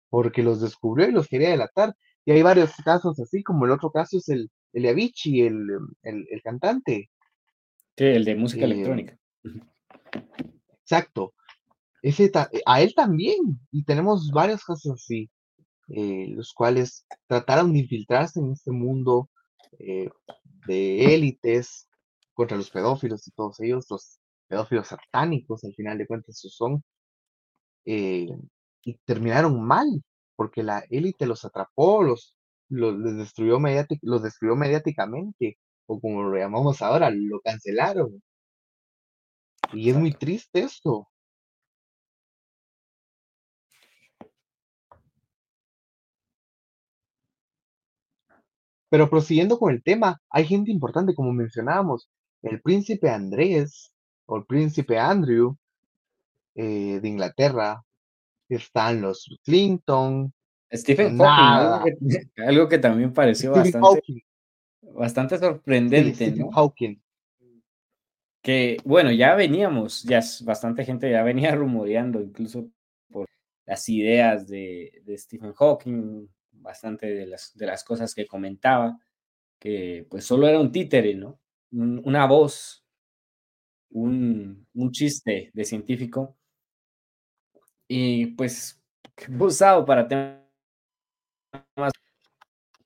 porque 0.09 0.43
los 0.43 0.61
descubrió 0.61 1.09
y 1.09 1.11
los 1.11 1.27
quería 1.27 1.49
delatar. 1.49 1.95
Y 2.25 2.31
hay 2.31 2.41
varios 2.43 2.71
casos 2.85 3.19
así, 3.19 3.43
como 3.43 3.65
el 3.65 3.71
otro 3.71 3.91
caso 3.91 4.17
es 4.17 4.29
el, 4.29 4.51
el 4.73 4.85
Avicii, 4.87 5.41
el, 5.41 5.67
el, 6.03 6.27
el 6.29 6.41
cantante. 6.41 7.09
Sí, 7.97 8.05
el 8.05 8.25
de 8.25 8.35
música 8.35 8.63
Eh, 8.65 8.71
electrónica. 8.71 9.17
Exacto. 10.81 11.33
Ese 12.01 12.29
ta- 12.29 12.49
a 12.65 12.81
él 12.81 12.93
también. 12.95 13.59
Y 13.71 13.83
tenemos 13.83 14.31
varios 14.31 14.63
casos 14.63 14.93
así, 14.93 15.29
eh, 15.89 16.27
los 16.29 16.53
cuales 16.53 17.05
trataron 17.27 17.73
de 17.73 17.79
infiltrarse 17.79 18.39
en 18.39 18.51
este 18.51 18.71
mundo 18.71 19.29
eh, 19.79 20.09
de 20.67 21.13
élites 21.13 21.87
contra 22.33 22.57
los 22.57 22.69
pedófilos 22.69 23.27
y 23.27 23.31
todos 23.31 23.59
ellos, 23.59 23.85
los 23.89 24.19
pedófilos 24.47 24.87
satánicos, 24.87 25.63
al 25.63 25.73
final 25.73 25.97
de 25.97 26.07
cuentas, 26.07 26.37
esos 26.37 26.55
son, 26.55 26.83
eh, 27.85 28.27
y 28.83 28.93
terminaron 29.05 29.61
mal, 29.61 29.87
porque 30.35 30.63
la 30.63 30.79
élite 30.89 31.25
los 31.25 31.45
atrapó, 31.45 32.03
los, 32.03 32.35
los, 32.71 32.97
les 32.99 33.17
destruyó 33.17 33.59
los 34.01 34.23
destruyó 34.23 34.55
mediáticamente, 34.55 35.57
o 35.87 35.99
como 36.01 36.23
lo 36.23 36.37
llamamos 36.37 36.81
ahora, 36.81 37.09
lo 37.11 37.41
cancelaron. 37.41 38.21
Y 39.73 39.89
es 39.89 39.97
muy 39.97 40.13
triste 40.13 40.61
esto. 40.61 41.07
Pero 48.89 49.09
prosiguiendo 49.09 49.57
con 49.57 49.71
el 49.73 49.81
tema, 49.83 50.19
hay 50.29 50.45
gente 50.45 50.71
importante, 50.71 51.15
como 51.15 51.31
mencionábamos, 51.33 52.09
el 52.41 52.61
príncipe 52.61 53.09
Andrés 53.09 53.93
o 54.25 54.37
el 54.37 54.45
príncipe 54.45 54.99
Andrew 54.99 55.55
eh, 56.55 56.99
de 57.01 57.07
Inglaterra, 57.07 57.83
están 58.49 59.01
los 59.01 59.39
Clinton, 59.45 60.33
Stephen 60.73 61.17
Hawking, 61.17 61.43
algo 61.45 61.83
que, 61.83 61.97
algo 62.43 62.67
que 62.69 62.77
también 62.79 63.13
pareció 63.13 63.51
Stephen 63.51 63.81
bastante, 63.81 63.87
Hawking, 63.87 64.19
bastante 64.95 65.35
Sí, 65.35 65.41
sorprendente, 65.41 66.13
Stephen 66.13 66.39
¿no? 66.47 66.51
Hawking. 66.51 67.01
Que, 68.41 68.77
bueno, 68.85 69.11
ya 69.11 69.35
veníamos, 69.35 70.03
ya 70.03 70.17
es- 70.19 70.43
bastante 70.43 70.83
gente 70.85 71.11
ya 71.11 71.23
venía 71.23 71.53
rumoreando, 71.55 72.21
incluso 72.21 72.69
por 73.11 73.27
las 73.65 73.87
ideas 73.89 74.47
de, 74.47 75.01
de 75.05 75.17
Stephen 75.17 75.53
Hawking, 75.53 76.27
bastante 76.51 77.07
de 77.07 77.27
las, 77.27 77.55
de 77.55 77.65
las 77.67 77.83
cosas 77.83 78.15
que 78.15 78.25
comentaba, 78.27 78.97
que 79.59 80.07
pues 80.09 80.25
solo 80.25 80.47
era 80.47 80.59
un 80.59 80.71
títere, 80.71 81.15
¿no? 81.15 81.39
Un- 81.71 82.01
una 82.05 82.25
voz, 82.27 82.83
un, 83.91 84.65
un 84.73 84.91
chiste 84.91 85.51
de 85.53 85.65
científico, 85.65 86.35
y 87.87 88.27
pues 88.27 88.81
usado 89.39 89.85
para 89.85 90.07
temas. 90.07 90.40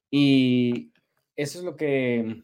Y 0.10 0.92
eso 1.36 1.60
es 1.60 1.66
lo 1.66 1.76
que, 1.76 2.44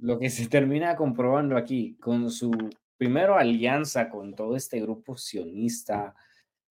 lo 0.00 0.18
que 0.18 0.30
se 0.30 0.48
termina 0.48 0.96
comprobando 0.96 1.56
aquí, 1.56 1.96
con 1.96 2.30
su 2.30 2.50
primero 2.96 3.36
alianza 3.36 4.08
con 4.08 4.34
todo 4.34 4.56
este 4.56 4.80
grupo 4.80 5.18
sionista 5.18 6.14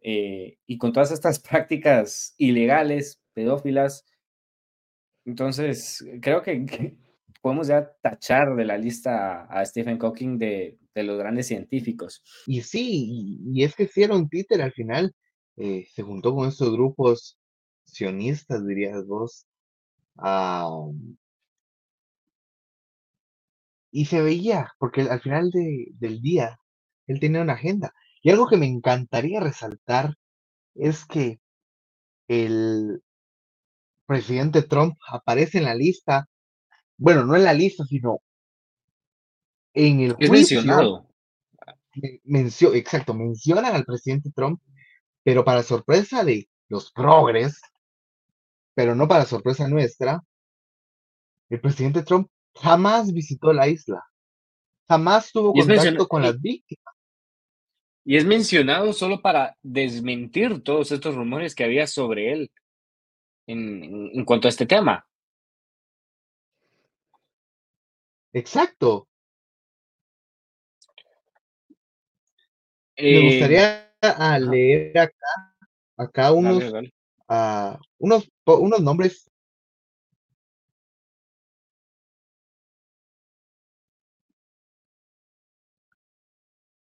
eh, 0.01 0.57
y 0.65 0.77
con 0.77 0.91
todas 0.93 1.11
estas 1.11 1.39
prácticas 1.49 2.33
ilegales, 2.37 3.21
pedófilas. 3.33 4.05
Entonces, 5.25 6.03
creo 6.21 6.41
que, 6.41 6.97
podemos 7.41 7.67
ya 7.67 7.93
tachar 8.01 8.55
de 8.55 8.65
la 8.65 8.77
lista 8.77 9.43
a, 9.43 9.65
Stephen 9.65 9.99
Hawking 9.99 10.37
de, 10.37 10.79
de 10.95 11.03
los 11.03 11.17
grandes 11.17 11.47
científicos. 11.47 12.23
Y 12.47 12.61
sí, 12.61 13.39
y, 13.53 13.63
es 13.63 13.75
que 13.75 13.89
un 14.09 14.29
títer 14.29 14.61
al 14.61 14.71
final. 14.71 15.13
eh, 15.57 15.85
se 15.93 16.01
juntó 16.01 16.33
con 16.33 16.47
estos 16.47 16.71
grupos 16.71 17.37
sionistas, 17.85 18.65
dirías 18.65 19.05
vos. 19.07 19.45
y 23.91 24.05
se 24.05 24.21
veía, 24.21 24.71
porque 24.79 25.01
al 25.01 25.21
final 25.21 25.51
de- 25.51 25.87
del 25.93 26.21
día 26.21 26.57
él 27.07 27.19
tenía 27.19 27.41
una 27.41 27.53
agenda. 27.53 27.93
Y 28.21 28.31
algo 28.31 28.47
que 28.47 28.57
me 28.57 28.65
encantaría 28.65 29.39
resaltar 29.39 30.15
es 30.75 31.05
que 31.05 31.39
el 32.27 33.03
presidente 34.07 34.63
Trump 34.63 34.97
aparece 35.09 35.59
en 35.59 35.65
la 35.65 35.75
lista, 35.75 36.27
bueno, 36.97 37.25
no 37.25 37.35
en 37.35 37.43
la 37.43 37.53
lista, 37.53 37.83
sino 37.85 38.19
en 39.73 39.99
el 40.01 40.15
Es 40.19 40.29
juicio. 40.29 40.57
mencionado. 40.57 41.09
men- 41.95 42.19
mencio- 42.23 42.73
exacto, 42.73 43.13
mencionan 43.13 43.75
al 43.75 43.85
presidente 43.85 44.31
Trump, 44.35 44.59
pero 45.23 45.45
para 45.45 45.61
sorpresa 45.61 46.23
de 46.23 46.49
los 46.67 46.91
progres, 46.91 47.61
pero 48.75 48.95
no 48.95 49.07
para 49.07 49.25
sorpresa 49.25 49.67
nuestra, 49.67 50.21
el 51.49 51.61
presidente 51.61 52.03
Trump 52.03 52.27
jamás 52.55 53.11
visitó 53.13 53.53
la 53.53 53.67
isla, 53.67 54.03
jamás 54.87 55.31
tuvo 55.31 55.53
contacto 55.53 56.07
con 56.07 56.21
las 56.21 56.39
víctimas. 56.41 56.93
y 58.05 58.17
es 58.17 58.25
mencionado 58.25 58.91
solo 58.93 59.21
para 59.21 59.55
desmentir 59.61 60.61
todos 60.63 60.91
estos 60.91 61.15
rumores 61.15 61.55
que 61.55 61.63
había 61.63 61.87
sobre 61.87 62.33
él 62.33 62.51
en, 63.47 63.83
en- 63.83 64.09
en 64.13 64.25
cuanto 64.25 64.47
a 64.47 64.49
este 64.49 64.65
tema. 64.65 65.05
Exacto. 68.33 69.07
Me 72.97 73.19
Eh, 73.19 73.21
gustaría 73.25 73.95
ah, 74.01 74.39
leer 74.39 74.97
acá, 74.97 75.55
acá 75.97 76.31
unos, 76.31 76.59
dale, 76.59 76.71
dale. 76.71 76.93
Ah, 77.37 77.79
unos, 77.99 78.29
unos 78.45 78.81
nombres 78.81 79.29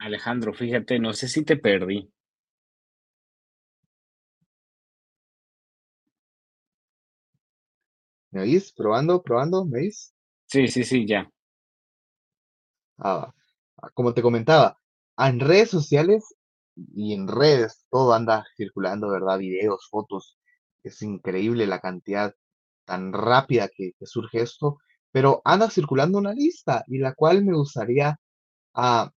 Alejandro, 0.01 0.53
fíjate, 0.53 0.99
no 0.99 1.15
sé 1.15 1.29
si 1.29 1.45
te 1.47 1.57
perdí. 1.57 2.13
¿Me 8.33 8.41
oís? 8.43 8.73
Probando, 8.73 9.23
probando, 9.23 9.65
¿me 9.65 9.79
oís? 9.79 10.13
Sí, 10.47 10.69
sí, 10.69 10.85
sí, 10.85 11.07
ya. 11.07 11.31
Ah, 12.99 13.33
ah, 13.83 13.91
como 13.95 14.15
te 14.15 14.23
comentaba, 14.23 14.79
en 15.19 15.41
redes 15.41 15.71
sociales 15.71 16.35
y 16.95 17.13
en 17.15 17.29
redes 17.29 17.85
todo 17.91 18.15
anda 18.15 18.45
circulando, 18.57 19.09
¿verdad? 19.11 19.39
Videos, 19.39 19.87
fotos. 19.91 20.39
Es 20.83 21.03
increíble 21.03 21.67
la 21.67 21.81
cantidad 21.81 22.35
tan 22.85 23.13
rápida 23.13 23.69
que, 23.69 23.93
surge 24.03 24.43
esto, 24.43 24.79
pero 25.13 25.43
anda 25.45 25.71
circulando 25.71 26.19
una 26.19 26.33
lista 26.35 26.85
y 26.89 26.99
la 26.99 27.15
cual 27.15 27.45
me 27.45 27.55
gustaría 27.55 28.19
ah, 28.75 29.11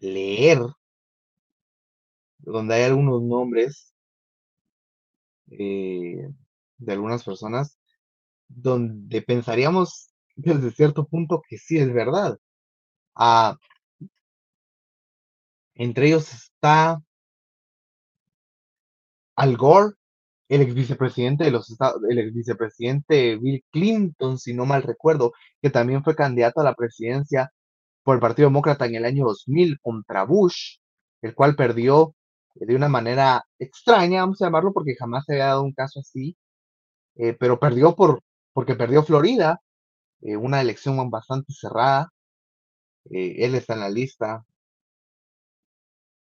leer, 0.00 0.60
donde 2.38 2.74
hay 2.74 2.82
algunos 2.84 3.22
nombres 3.22 3.94
eh, 5.50 6.28
de 6.78 6.92
algunas 6.92 7.24
personas, 7.24 7.78
donde 8.48 9.22
pensaríamos 9.22 10.10
desde 10.36 10.70
cierto 10.72 11.06
punto 11.06 11.42
que 11.48 11.58
sí 11.58 11.78
es 11.78 11.92
verdad. 11.92 12.38
Ah, 13.14 13.56
entre 15.74 16.08
ellos 16.08 16.32
está 16.32 17.02
Al 19.36 19.56
Gore, 19.56 19.94
el 20.50 20.62
ex 20.62 20.74
vicepresidente 20.74 21.44
de 21.44 21.52
los 21.52 21.70
Estados, 21.70 22.02
el 22.10 22.18
ex 22.18 22.34
vicepresidente 22.34 23.36
Bill 23.36 23.64
Clinton, 23.70 24.38
si 24.38 24.52
no 24.52 24.66
mal 24.66 24.82
recuerdo, 24.82 25.32
que 25.62 25.70
también 25.70 26.02
fue 26.04 26.16
candidato 26.16 26.60
a 26.60 26.64
la 26.64 26.74
presidencia 26.74 27.52
por 28.02 28.16
el 28.16 28.20
Partido 28.20 28.48
Demócrata 28.48 28.86
en 28.86 28.96
el 28.96 29.04
año 29.04 29.26
2000 29.26 29.78
contra 29.80 30.24
Bush, 30.24 30.78
el 31.22 31.34
cual 31.36 31.54
perdió 31.56 32.16
eh, 32.56 32.66
de 32.66 32.76
una 32.76 32.88
manera 32.88 33.44
extraña, 33.60 34.22
vamos 34.22 34.42
a 34.42 34.46
llamarlo, 34.46 34.72
porque 34.72 34.96
jamás 34.98 35.24
se 35.26 35.34
había 35.34 35.46
dado 35.46 35.62
un 35.62 35.72
caso 35.72 36.00
así, 36.00 36.36
eh, 37.16 37.34
pero 37.38 37.60
perdió 37.60 37.94
por, 37.96 38.22
porque 38.52 38.74
perdió 38.76 39.04
Florida, 39.04 39.60
eh, 40.22 40.36
una 40.36 40.60
elección 40.60 41.10
bastante 41.10 41.52
cerrada. 41.52 42.12
él 43.10 43.54
está 43.54 43.74
en 43.74 43.80
la 43.80 43.90
lista. 43.90 44.44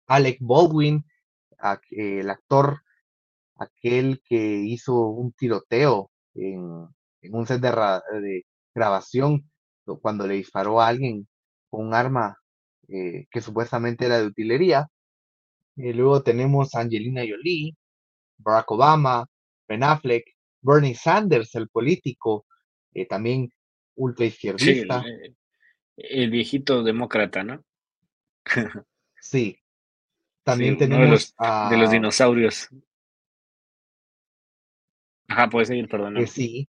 Alec 0.07 0.37
Baldwin, 0.41 1.05
el 1.91 2.29
actor 2.29 2.81
aquel 3.59 4.21
que 4.25 4.37
hizo 4.65 5.07
un 5.09 5.33
tiroteo 5.33 6.11
en, 6.35 6.87
en 7.21 7.35
un 7.35 7.45
set 7.47 7.61
de, 7.61 7.71
ra- 7.71 8.03
de 8.21 8.45
grabación 8.75 9.49
cuando 10.01 10.27
le 10.27 10.35
disparó 10.35 10.81
a 10.81 10.87
alguien 10.87 11.27
con 11.69 11.87
un 11.87 11.93
arma 11.95 12.37
eh, 12.89 13.25
que 13.31 13.41
supuestamente 13.41 14.05
era 14.05 14.19
de 14.19 14.27
utilería. 14.27 14.87
Y 15.77 15.93
luego 15.93 16.23
tenemos 16.23 16.75
a 16.75 16.81
Angelina 16.81 17.21
Jolie, 17.27 17.75
Barack 18.39 18.71
Obama, 18.71 19.25
Ben 19.67 19.83
Affleck, 19.83 20.25
Bernie 20.61 20.95
Sanders, 20.95 21.55
el 21.55 21.69
político, 21.69 22.45
eh, 22.93 23.07
también 23.07 23.49
ultra 23.95 24.25
Sí, 24.55 24.77
el, 24.77 24.91
izquierdista. 24.91 25.03
eh, 25.03 25.33
el 25.97 26.29
viejito 26.31 26.83
demócrata, 26.83 27.43
¿no? 27.43 27.63
Sí. 29.21 29.57
Sí, 30.45 30.65
También 30.65 30.75
de 30.75 30.77
tenemos 30.77 31.35
de 31.61 31.77
los 31.77 31.89
dinosaurios. 31.91 32.69
Ajá, 35.29 35.49
puedes 35.49 35.69
seguir, 35.69 35.87
eh, 36.13 36.27
perdóname. 36.27 36.27
sí, 36.27 36.69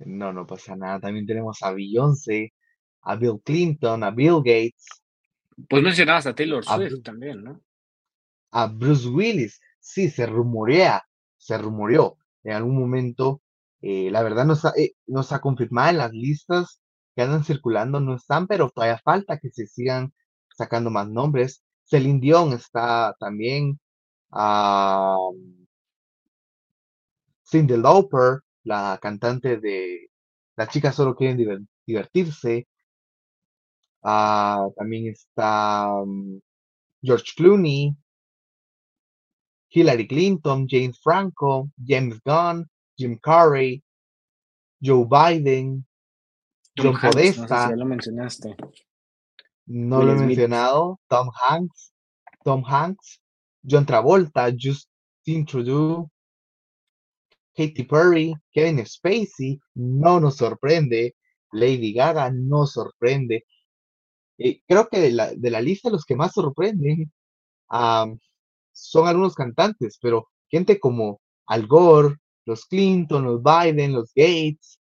no, 0.00 0.32
no 0.32 0.46
pasa 0.46 0.76
nada. 0.76 1.00
También 1.00 1.26
tenemos 1.26 1.62
a 1.62 1.72
Beyoncé, 1.72 2.54
a 3.02 3.16
Bill 3.16 3.40
Clinton, 3.44 4.04
a 4.04 4.10
Bill 4.12 4.38
Gates, 4.44 5.02
Pues 5.68 5.82
mencionabas 5.82 6.26
a 6.26 6.34
Taylor 6.34 6.64
a, 6.64 6.76
Swift 6.76 6.78
Bru- 6.78 7.04
también, 7.04 7.44
¿no? 7.44 7.60
a 8.52 8.66
Bruce 8.68 9.08
Willis. 9.08 9.60
Sí, 9.80 10.10
se 10.10 10.26
rumorea, 10.26 11.02
se 11.36 11.58
rumoreó 11.58 12.16
en 12.44 12.52
algún 12.54 12.78
momento. 12.78 13.42
eh, 13.82 14.10
la 14.10 14.22
verdad 14.22 14.44
no 14.46 14.54
está, 14.54 14.72
eh, 14.76 14.92
no 15.06 15.20
está 15.20 15.40
confirmada 15.40 15.90
en 15.90 15.98
las 15.98 16.12
listas 16.12 16.80
que 17.14 17.22
andan 17.22 17.44
circulando, 17.44 18.00
no 18.00 18.14
están, 18.16 18.46
pero 18.46 18.70
todavía 18.70 18.98
falta 19.04 19.38
que 19.38 19.50
se 19.50 19.66
sigan 19.66 20.12
sacando 20.56 20.90
más 20.90 21.08
nombres. 21.08 21.62
Celine 21.84 22.20
Dion 22.20 22.52
está 22.52 23.14
también. 23.20 23.78
a 24.32 25.16
Cyndi 27.46 27.76
Lauper, 27.76 28.40
la 28.64 28.98
cantante 29.00 29.58
de 29.58 30.08
Las 30.56 30.68
chicas 30.70 30.94
solo 30.94 31.14
quieren 31.14 31.36
diver- 31.38 31.66
divertirse. 31.86 32.66
ah, 34.02 34.68
también 34.76 35.08
está 35.08 35.88
mm, 36.04 36.38
George 37.02 37.32
Clooney, 37.36 37.94
Hillary 39.70 40.06
Clinton, 40.08 40.66
James 40.68 40.98
Franco, 41.02 41.70
James 41.86 42.20
Gunn, 42.24 42.66
Jim 42.96 43.18
Carrey, 43.22 43.82
Joe 44.80 45.04
Biden, 45.06 45.84
Tom 46.74 46.86
John 46.86 46.94
Hanks, 46.94 47.36
no 47.36 47.48
sé 47.48 47.58
si 47.58 47.68
Podesta, 47.68 47.70
ya 47.70 47.76
lo 47.76 47.84
mencionaste. 47.86 48.56
no 49.66 50.02
lo 50.02 50.06
Will 50.06 50.10
he 50.10 50.14
Smith. 50.16 50.28
mencionado, 50.28 50.98
Tom 51.08 51.28
Hanks, 51.48 51.92
Tom 52.44 52.62
Hanks, 52.64 53.20
John 53.62 53.84
Travolta, 53.84 54.50
Justin 54.56 55.44
Trudeau, 55.46 56.10
Katy 57.56 57.84
Perry, 57.84 58.34
Kevin 58.52 58.84
Spacey, 58.84 59.58
no 59.74 60.20
nos 60.20 60.36
sorprende, 60.36 61.16
Lady 61.52 61.92
Gaga 61.92 62.30
no 62.30 62.66
sorprende. 62.66 63.44
Eh, 64.38 64.60
creo 64.66 64.88
que 64.88 65.00
de 65.00 65.12
la, 65.12 65.32
de 65.34 65.50
la 65.50 65.60
lista 65.60 65.90
los 65.90 66.04
que 66.04 66.16
más 66.16 66.32
sorprenden 66.32 67.10
son 68.72 69.08
algunos 69.08 69.34
cantantes, 69.34 69.98
pero 70.00 70.28
gente 70.50 70.78
como 70.78 71.20
Al 71.46 71.66
Gore, 71.66 72.16
los 72.44 72.66
Clinton, 72.66 73.24
los 73.24 73.42
Biden, 73.42 73.94
los 73.94 74.12
Gates, 74.14 74.78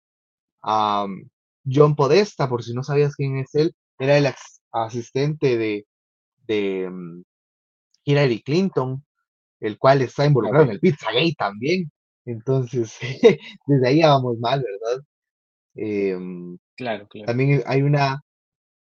John 0.62 1.96
Podesta, 1.96 2.48
por 2.48 2.62
si 2.62 2.74
no 2.74 2.82
sabías 2.82 3.14
quién 3.16 3.38
es 3.38 3.54
él, 3.54 3.74
era 3.98 4.18
el 4.18 4.32
asistente 4.72 5.56
de, 5.56 5.86
de 6.46 6.88
mm, 6.90 7.22
Hillary 8.04 8.42
Clinton, 8.42 9.04
el 9.60 9.78
cual 9.78 10.02
está 10.02 10.26
involucrado 10.26 10.64
en 10.66 10.72
el 10.72 10.80
Pizzagate 10.80 11.34
también. 11.36 11.90
Entonces, 12.28 12.98
desde 13.66 13.88
ahí 13.88 14.02
vamos 14.02 14.38
mal, 14.38 14.62
¿verdad? 14.62 15.02
Em, 15.74 16.58
claro, 16.76 17.08
claro. 17.08 17.26
También 17.26 17.62
hay 17.66 17.80
una 17.80 18.22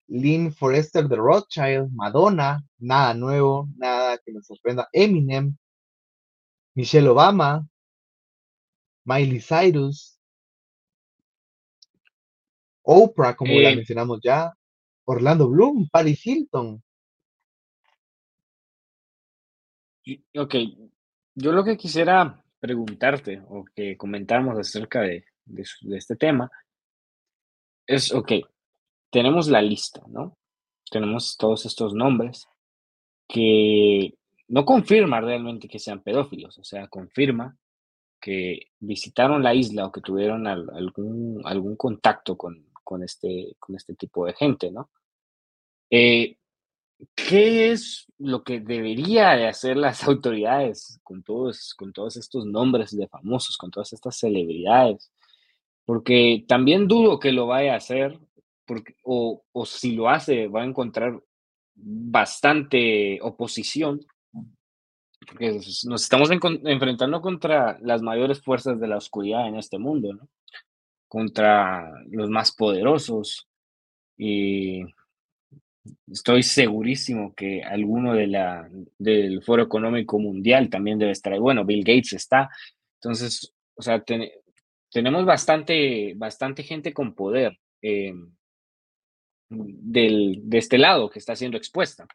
Lynn 0.06 0.50
Forrester 0.50 1.06
de 1.06 1.16
Rothschild, 1.16 1.90
Madonna, 1.92 2.64
nada 2.78 3.12
nuevo, 3.12 3.68
nada 3.76 4.16
que 4.24 4.32
nos 4.32 4.46
sorprenda. 4.46 4.88
Eminem, 4.92 5.54
Michelle 6.74 7.08
Obama, 7.08 7.68
Miley 9.04 9.40
Cyrus, 9.40 10.18
Oprah, 12.82 13.36
como 13.36 13.52
la 13.60 13.72
eh, 13.72 13.76
mencionamos 13.76 14.20
ya, 14.22 14.54
Orlando 15.04 15.50
Bloom, 15.50 15.86
Paris 15.90 16.26
Hilton. 16.26 16.82
Ok, 20.34 20.54
yo 21.34 21.52
lo 21.52 21.62
que 21.62 21.76
quisiera 21.76 22.43
preguntarte 22.64 23.42
o 23.50 23.62
que 23.76 23.94
comentáramos 23.94 24.58
acerca 24.58 25.02
de, 25.02 25.26
este 25.94 26.16
tema 26.16 26.50
es, 27.86 28.10
ok, 28.10 28.32
tenemos 29.10 29.48
la 29.48 29.60
lista, 29.60 30.02
¿no? 30.08 30.38
Tenemos 30.90 31.36
todos 31.36 31.66
estos 31.66 31.92
nombres 31.92 32.48
que 33.28 34.14
no 34.48 34.64
confirma 34.64 35.20
realmente 35.20 35.68
que 35.68 35.78
sean 35.78 36.02
pedófilos, 36.02 36.56
o 36.58 36.64
sea, 36.64 36.88
confirma 36.88 37.54
que 38.18 38.68
visitaron 38.80 39.42
la 39.42 39.54
isla 39.54 39.84
o 39.84 39.92
que 39.92 40.00
tuvieron 40.00 40.46
algún, 40.46 41.42
algún 41.44 41.76
contacto 41.76 42.38
con, 42.38 42.66
con, 42.82 43.02
este, 43.02 43.56
con 43.58 43.76
este 43.76 43.94
tipo 43.94 44.24
de 44.24 44.32
gente, 44.32 44.72
¿no? 44.72 44.88
Eh, 45.90 46.38
¿Qué 47.14 47.72
es 47.72 48.06
lo 48.18 48.42
que 48.44 48.60
debería 48.60 49.30
de 49.30 49.46
hacer 49.46 49.76
las 49.76 50.04
autoridades 50.04 51.00
con 51.02 51.22
todos, 51.22 51.74
con 51.74 51.92
todos 51.92 52.16
estos 52.16 52.46
nombres 52.46 52.96
de 52.96 53.08
famosos, 53.08 53.56
con 53.56 53.70
todas 53.70 53.92
estas 53.92 54.16
celebridades? 54.16 55.10
Porque 55.84 56.44
también 56.48 56.88
dudo 56.88 57.18
que 57.18 57.32
lo 57.32 57.46
vaya 57.46 57.74
a 57.74 57.78
hacer, 57.78 58.18
porque, 58.66 58.94
o, 59.02 59.42
o 59.52 59.66
si 59.66 59.92
lo 59.92 60.08
hace 60.08 60.48
va 60.48 60.62
a 60.62 60.66
encontrar 60.66 61.20
bastante 61.74 63.18
oposición, 63.22 64.00
porque 65.26 65.52
nos 65.52 66.02
estamos 66.02 66.30
enfrentando 66.30 67.20
contra 67.20 67.78
las 67.80 68.02
mayores 68.02 68.42
fuerzas 68.42 68.78
de 68.78 68.88
la 68.88 68.98
oscuridad 68.98 69.48
en 69.48 69.56
este 69.56 69.78
mundo, 69.78 70.12
¿no? 70.12 70.28
contra 71.14 71.92
los 72.10 72.28
más 72.28 72.52
poderosos. 72.52 73.48
Y 74.16 74.82
estoy 76.10 76.42
segurísimo 76.42 77.34
que 77.34 77.62
alguno 77.62 78.14
de 78.14 78.26
la, 78.26 78.68
del 78.98 79.42
Foro 79.42 79.62
Económico 79.62 80.18
Mundial 80.18 80.70
también 80.70 80.98
debe 80.98 81.12
estar 81.12 81.32
ahí. 81.32 81.38
Bueno, 81.38 81.64
Bill 81.64 81.84
Gates 81.84 82.12
está. 82.14 82.50
Entonces, 83.00 83.54
o 83.74 83.82
sea, 83.82 84.02
tenemos 84.90 85.24
bastante, 85.24 86.14
bastante 86.16 86.62
gente 86.62 86.92
con 86.92 87.14
poder 87.14 87.58
eh, 87.82 88.14
del, 89.50 90.40
de 90.44 90.58
este 90.58 90.78
lado 90.78 91.10
que 91.10 91.18
está 91.18 91.36
siendo 91.36 91.56
expuesta. 91.56 92.06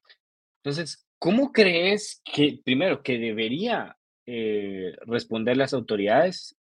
Entonces, 0.64 1.08
¿cómo 1.18 1.52
crees 1.52 2.22
que, 2.24 2.60
primero, 2.64 3.04
que 3.04 3.18
debería 3.18 3.98
eh, 4.26 4.96
responder 5.06 5.58
las 5.58 5.74
autoridades? 5.74 6.56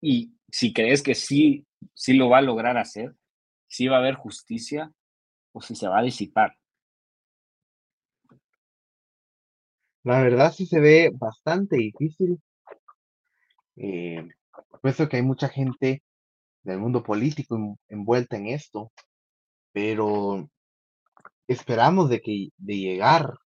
Y 0.00 0.32
si 0.50 0.72
crees 0.72 1.02
que 1.02 1.14
sí, 1.14 1.66
sí 1.94 2.14
lo 2.14 2.28
va 2.28 2.38
a 2.38 2.42
lograr 2.42 2.78
hacer, 2.78 3.14
si 3.68 3.86
va 3.86 3.96
a 3.96 4.00
haber 4.00 4.14
justicia 4.14 4.92
o 5.52 5.60
si 5.60 5.74
se 5.74 5.88
va 5.88 5.98
a 5.98 6.02
disipar. 6.02 6.56
La 10.04 10.22
verdad 10.22 10.52
sí 10.52 10.66
se 10.66 10.80
ve 10.80 11.10
bastante 11.12 11.76
difícil. 11.76 12.40
Eh, 13.76 14.26
puesto 14.80 15.08
que 15.08 15.18
hay 15.18 15.22
mucha 15.22 15.48
gente 15.48 16.02
del 16.62 16.78
mundo 16.78 17.02
político 17.02 17.78
envuelta 17.88 18.36
en 18.36 18.48
esto, 18.48 18.92
pero 19.72 20.48
esperamos 21.46 22.10
de 22.10 22.20
que 22.20 22.48
de 22.56 22.76
llegar 22.76 23.38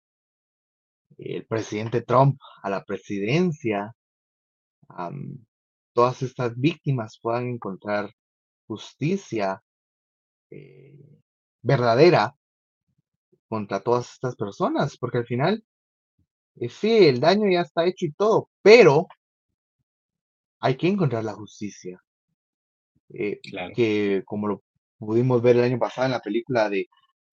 el 1.19 1.47
presidente 1.47 2.03
Trump 2.03 2.41
a 2.63 2.71
la 2.71 2.85
presidencia, 2.85 3.95
todas 5.93 6.23
estas 6.23 6.57
víctimas 6.57 7.19
puedan 7.21 7.49
encontrar 7.49 8.11
justicia 8.67 9.63
eh, 10.51 11.22
verdadera 11.63 12.37
contra 13.49 13.81
todas 13.81 14.13
estas 14.13 14.37
personas, 14.37 14.97
porque 14.99 15.19
al 15.19 15.27
final, 15.27 15.65
eh, 16.57 16.69
sí, 16.69 17.07
el 17.07 17.21
daño 17.21 17.51
ya 17.51 17.63
está 17.63 17.85
hecho 17.87 18.07
y 18.07 18.13
todo, 18.13 18.51
pero 18.63 19.07
hay 20.61 20.77
que 20.77 20.89
encontrar 20.89 21.25
la 21.25 21.35
justicia. 21.35 22.01
Eh, 23.15 23.41
que 23.75 24.23
como 24.25 24.49
lo 24.49 24.63
pudimos 24.99 25.43
ver 25.43 25.57
el 25.57 25.65
año 25.65 25.79
pasado 25.79 26.07
en 26.07 26.13
la 26.13 26.21
película 26.21 26.71
de, 26.71 26.89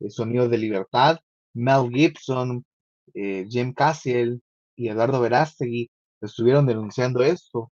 Sonidos 0.09 0.49
de 0.49 0.57
Libertad, 0.57 1.19
Mel 1.53 1.89
Gibson, 1.91 2.65
eh, 3.13 3.45
Jim 3.49 3.73
Cassiel 3.73 4.41
y 4.75 4.87
Eduardo 4.87 5.19
Verástegui 5.19 5.91
estuvieron 6.21 6.65
denunciando 6.65 7.21
esto. 7.21 7.71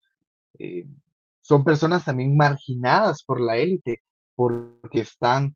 Eh, 0.59 0.85
son 1.41 1.63
personas 1.63 2.05
también 2.05 2.37
marginadas 2.37 3.23
por 3.23 3.41
la 3.41 3.57
élite 3.57 4.03
porque 4.35 5.01
están 5.01 5.55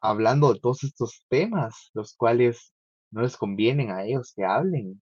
hablando 0.00 0.52
de 0.52 0.60
todos 0.60 0.84
estos 0.84 1.24
temas, 1.28 1.90
los 1.94 2.14
cuales 2.14 2.72
no 3.10 3.22
les 3.22 3.36
convienen 3.36 3.90
a 3.90 4.04
ellos 4.04 4.32
que 4.34 4.44
hablen, 4.44 5.00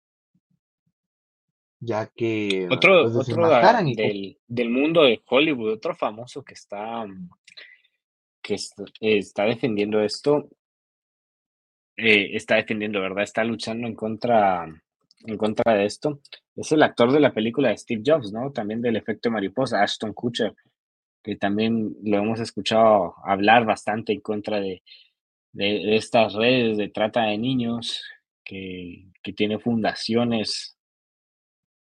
ya 1.80 2.08
que 2.08 2.68
otro, 2.72 3.06
otro 3.06 3.50
del, 3.50 4.38
del, 4.48 4.70
mundo 4.70 5.04
de 5.04 5.22
Hollywood, 5.28 5.74
otro 5.74 5.96
famoso 5.96 6.44
que 6.44 6.54
está 6.54 7.06
que 8.42 8.58
está 9.00 9.44
defendiendo 9.44 10.02
esto, 10.02 10.50
eh, 11.98 12.36
está 12.36 12.56
defendiendo, 12.56 13.02
¿verdad? 13.02 13.24
Está 13.24 13.44
luchando 13.44 13.88
en 13.88 13.96
contra, 13.96 14.66
en 15.26 15.38
contra 15.38 15.76
de 15.76 15.86
esto. 15.86 16.20
Es 16.56 16.72
el 16.72 16.84
actor 16.84 17.12
de 17.12 17.20
la 17.20 17.34
película 17.34 17.70
de 17.70 17.78
Steve 17.78 18.02
Jobs, 18.06 18.32
¿no? 18.32 18.52
También 18.52 18.82
del 18.82 18.96
efecto 18.96 19.30
mariposa, 19.30 19.82
Ashton 19.82 20.14
Kutcher, 20.14 20.56
que 21.24 21.36
también 21.36 21.96
lo 22.04 22.18
hemos 22.18 22.40
escuchado 22.40 23.16
hablar 23.24 23.66
bastante 23.66 24.14
en 24.14 24.22
contra 24.22 24.60
de, 24.60 24.84
de, 25.54 25.96
estas 25.96 26.34
redes 26.34 26.78
de 26.78 26.90
trata 26.90 27.24
de 27.24 27.38
niños, 27.38 28.04
que, 28.44 29.08
que 29.22 29.34
tiene 29.34 29.60
fundaciones 29.60 30.78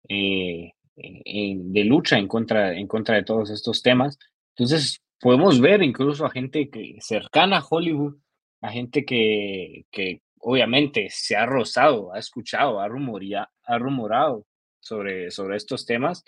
eh, 0.08 0.72
de 0.96 1.84
lucha 1.84 2.18
en 2.18 2.28
contra, 2.28 2.74
en 2.74 2.88
contra 2.88 3.16
de 3.16 3.24
todos 3.24 3.50
estos 3.50 3.82
temas. 3.82 4.18
Entonces, 4.56 5.02
podemos 5.20 5.60
ver 5.60 5.84
incluso 5.84 6.26
a 6.26 6.32
gente 6.32 6.70
que, 6.70 6.96
cercana 7.00 7.58
a 7.58 7.66
Hollywood, 7.68 8.16
a 8.62 8.72
gente 8.72 9.06
que, 9.06 9.86
que 9.92 10.22
obviamente 10.40 11.08
se 11.10 11.36
ha 11.36 11.46
rozado, 11.46 12.14
ha 12.14 12.20
escuchado, 12.20 12.80
ha, 12.80 12.88
rumoria, 12.88 13.50
ha 13.64 13.78
rumorado 13.78 14.46
sobre, 14.80 15.32
sobre 15.32 15.58
estos 15.58 15.86
temas, 15.86 16.24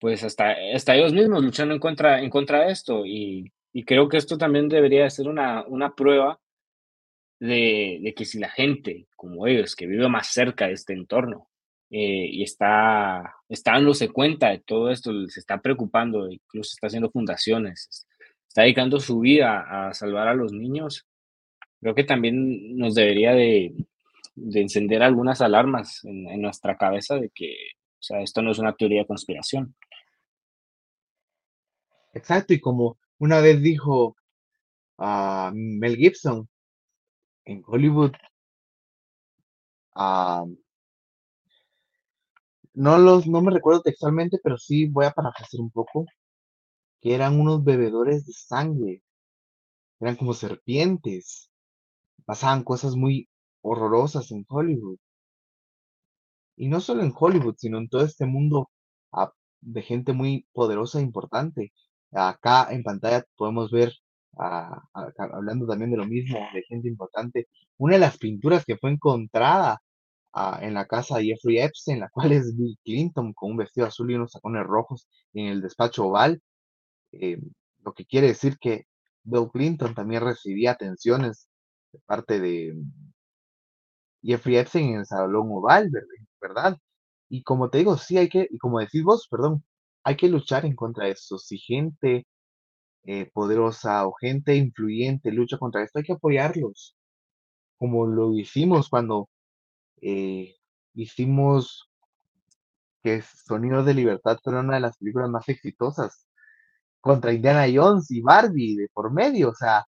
pues 0.00 0.24
hasta, 0.24 0.56
hasta 0.74 0.94
ellos 0.96 1.12
mismos 1.12 1.44
luchando 1.44 1.74
en 1.74 1.80
contra, 1.80 2.20
en 2.20 2.30
contra 2.30 2.64
de 2.64 2.72
esto. 2.72 3.04
Y, 3.06 3.52
y 3.72 3.84
creo 3.84 4.08
que 4.08 4.16
esto 4.16 4.38
también 4.38 4.68
debería 4.68 5.08
ser 5.10 5.28
una, 5.28 5.64
una 5.66 5.94
prueba 5.94 6.40
de, 7.38 7.98
de, 8.02 8.14
que 8.14 8.24
si 8.24 8.38
la 8.38 8.50
gente 8.50 9.06
como 9.16 9.46
ellos, 9.46 9.76
que 9.76 9.86
vive 9.86 10.08
más 10.08 10.28
cerca 10.28 10.66
de 10.66 10.74
este 10.74 10.94
entorno, 10.94 11.48
eh, 11.90 12.28
y 12.30 12.42
está, 12.42 13.34
está 13.48 13.72
dándose 13.72 14.08
cuenta 14.10 14.50
de 14.50 14.60
todo 14.60 14.90
esto, 14.90 15.12
se 15.28 15.40
está 15.40 15.60
preocupando, 15.60 16.30
incluso 16.30 16.70
está 16.74 16.86
haciendo 16.86 17.10
fundaciones, 17.10 18.06
está 18.48 18.62
dedicando 18.62 19.00
su 19.00 19.20
vida 19.20 19.88
a 19.88 19.92
salvar 19.92 20.28
a 20.28 20.34
los 20.34 20.52
niños, 20.52 21.06
creo 21.80 21.94
que 21.94 22.04
también 22.04 22.76
nos 22.76 22.94
debería 22.94 23.32
de, 23.32 23.74
de 24.36 24.60
encender 24.60 25.02
algunas 25.02 25.40
alarmas 25.40 26.04
en, 26.04 26.40
nuestra 26.40 26.76
cabeza 26.76 27.16
de 27.16 27.30
que 27.34 27.54
o 27.98 28.02
sea, 28.02 28.20
esto 28.22 28.40
no 28.40 28.52
es 28.52 28.58
una 28.58 28.74
teoría 28.74 29.00
de 29.00 29.06
conspiración. 29.06 29.74
Exacto, 32.12 32.54
y 32.54 32.60
como 32.60 32.98
una 33.18 33.40
vez 33.40 33.60
dijo 33.62 34.16
uh, 34.98 35.50
Mel 35.54 35.96
Gibson, 35.96 36.48
en 37.44 37.62
Hollywood, 37.66 38.12
uh, 39.96 40.46
no, 42.74 42.98
los, 42.98 43.26
no 43.28 43.42
me 43.42 43.52
recuerdo 43.52 43.82
textualmente, 43.82 44.38
pero 44.42 44.58
sí 44.58 44.86
voy 44.88 45.04
a 45.06 45.12
parafrasear 45.12 45.60
un 45.60 45.70
poco, 45.70 46.06
que 47.02 47.14
eran 47.14 47.40
unos 47.40 47.64
bebedores 47.64 48.26
de 48.26 48.32
sangre 48.34 49.02
eran 50.00 50.16
como 50.16 50.34
serpientes, 50.34 51.50
pasaban 52.26 52.64
cosas 52.64 52.96
muy 52.96 53.28
horrorosas 53.62 54.30
en 54.32 54.44
Hollywood. 54.48 54.98
Y 56.56 56.68
no 56.68 56.80
solo 56.80 57.02
en 57.02 57.12
Hollywood, 57.18 57.56
sino 57.58 57.78
en 57.78 57.88
todo 57.88 58.02
este 58.04 58.24
mundo 58.24 58.70
ah, 59.12 59.32
de 59.60 59.82
gente 59.82 60.12
muy 60.12 60.46
poderosa 60.52 61.00
e 61.00 61.02
importante. 61.02 61.72
Acá 62.12 62.68
en 62.72 62.82
pantalla 62.82 63.24
podemos 63.36 63.70
ver, 63.70 63.92
ah, 64.38 64.82
hablando 65.32 65.66
también 65.66 65.90
de 65.90 65.96
lo 65.98 66.06
mismo, 66.06 66.38
de 66.54 66.62
gente 66.64 66.88
importante, 66.88 67.48
una 67.78 67.94
de 67.94 68.00
las 68.00 68.18
pinturas 68.18 68.64
que 68.64 68.76
fue 68.76 68.90
encontrada 68.90 69.80
ah, 70.32 70.58
en 70.62 70.74
la 70.74 70.86
casa 70.86 71.18
de 71.18 71.26
Jeffrey 71.26 71.58
Epstein, 71.60 72.00
la 72.00 72.10
cual 72.10 72.32
es 72.32 72.56
Bill 72.56 72.78
Clinton 72.84 73.32
con 73.34 73.52
un 73.52 73.56
vestido 73.58 73.86
azul 73.86 74.10
y 74.10 74.14
unos 74.16 74.32
tacones 74.32 74.64
rojos 74.66 75.08
en 75.34 75.46
el 75.46 75.62
despacho 75.62 76.06
oval, 76.06 76.42
eh, 77.12 77.38
lo 77.84 77.92
que 77.94 78.06
quiere 78.06 78.28
decir 78.28 78.58
que 78.60 78.86
Bill 79.24 79.48
Clinton 79.52 79.94
también 79.94 80.22
recibía 80.22 80.72
atenciones 80.72 81.48
de 81.92 82.00
parte 82.06 82.40
de 82.40 82.74
Jeffrey 84.22 84.56
Epstein 84.56 84.90
en 84.94 84.98
el 85.00 85.06
Salón 85.06 85.48
Oval, 85.50 85.90
¿verdad? 86.40 86.76
Y 87.28 87.42
como 87.42 87.70
te 87.70 87.78
digo, 87.78 87.96
sí 87.96 88.18
hay 88.18 88.28
que, 88.28 88.48
y 88.50 88.58
como 88.58 88.80
decís 88.80 89.02
vos, 89.04 89.28
perdón, 89.30 89.64
hay 90.04 90.16
que 90.16 90.28
luchar 90.28 90.64
en 90.66 90.74
contra 90.74 91.06
de 91.06 91.12
eso. 91.12 91.38
Si 91.38 91.58
gente 91.58 92.26
eh, 93.04 93.30
poderosa 93.32 94.06
o 94.06 94.12
gente 94.14 94.56
influyente 94.56 95.32
lucha 95.32 95.58
contra 95.58 95.82
esto, 95.82 95.98
hay 95.98 96.04
que 96.04 96.12
apoyarlos. 96.14 96.96
Como 97.78 98.06
lo 98.06 98.34
hicimos 98.34 98.88
cuando 98.90 99.28
eh, 100.02 100.56
hicimos 100.94 101.90
que 103.02 103.22
Sonidos 103.22 103.86
de 103.86 103.94
Libertad 103.94 104.38
fuera 104.42 104.60
una 104.60 104.74
de 104.76 104.80
las 104.80 104.96
películas 104.98 105.30
más 105.30 105.48
exitosas 105.48 106.26
contra 107.00 107.32
Indiana 107.32 107.66
Jones 107.72 108.10
y 108.10 108.20
Barbie 108.22 108.76
de 108.76 108.88
por 108.92 109.12
medio. 109.12 109.50
O 109.50 109.54
sea, 109.54 109.84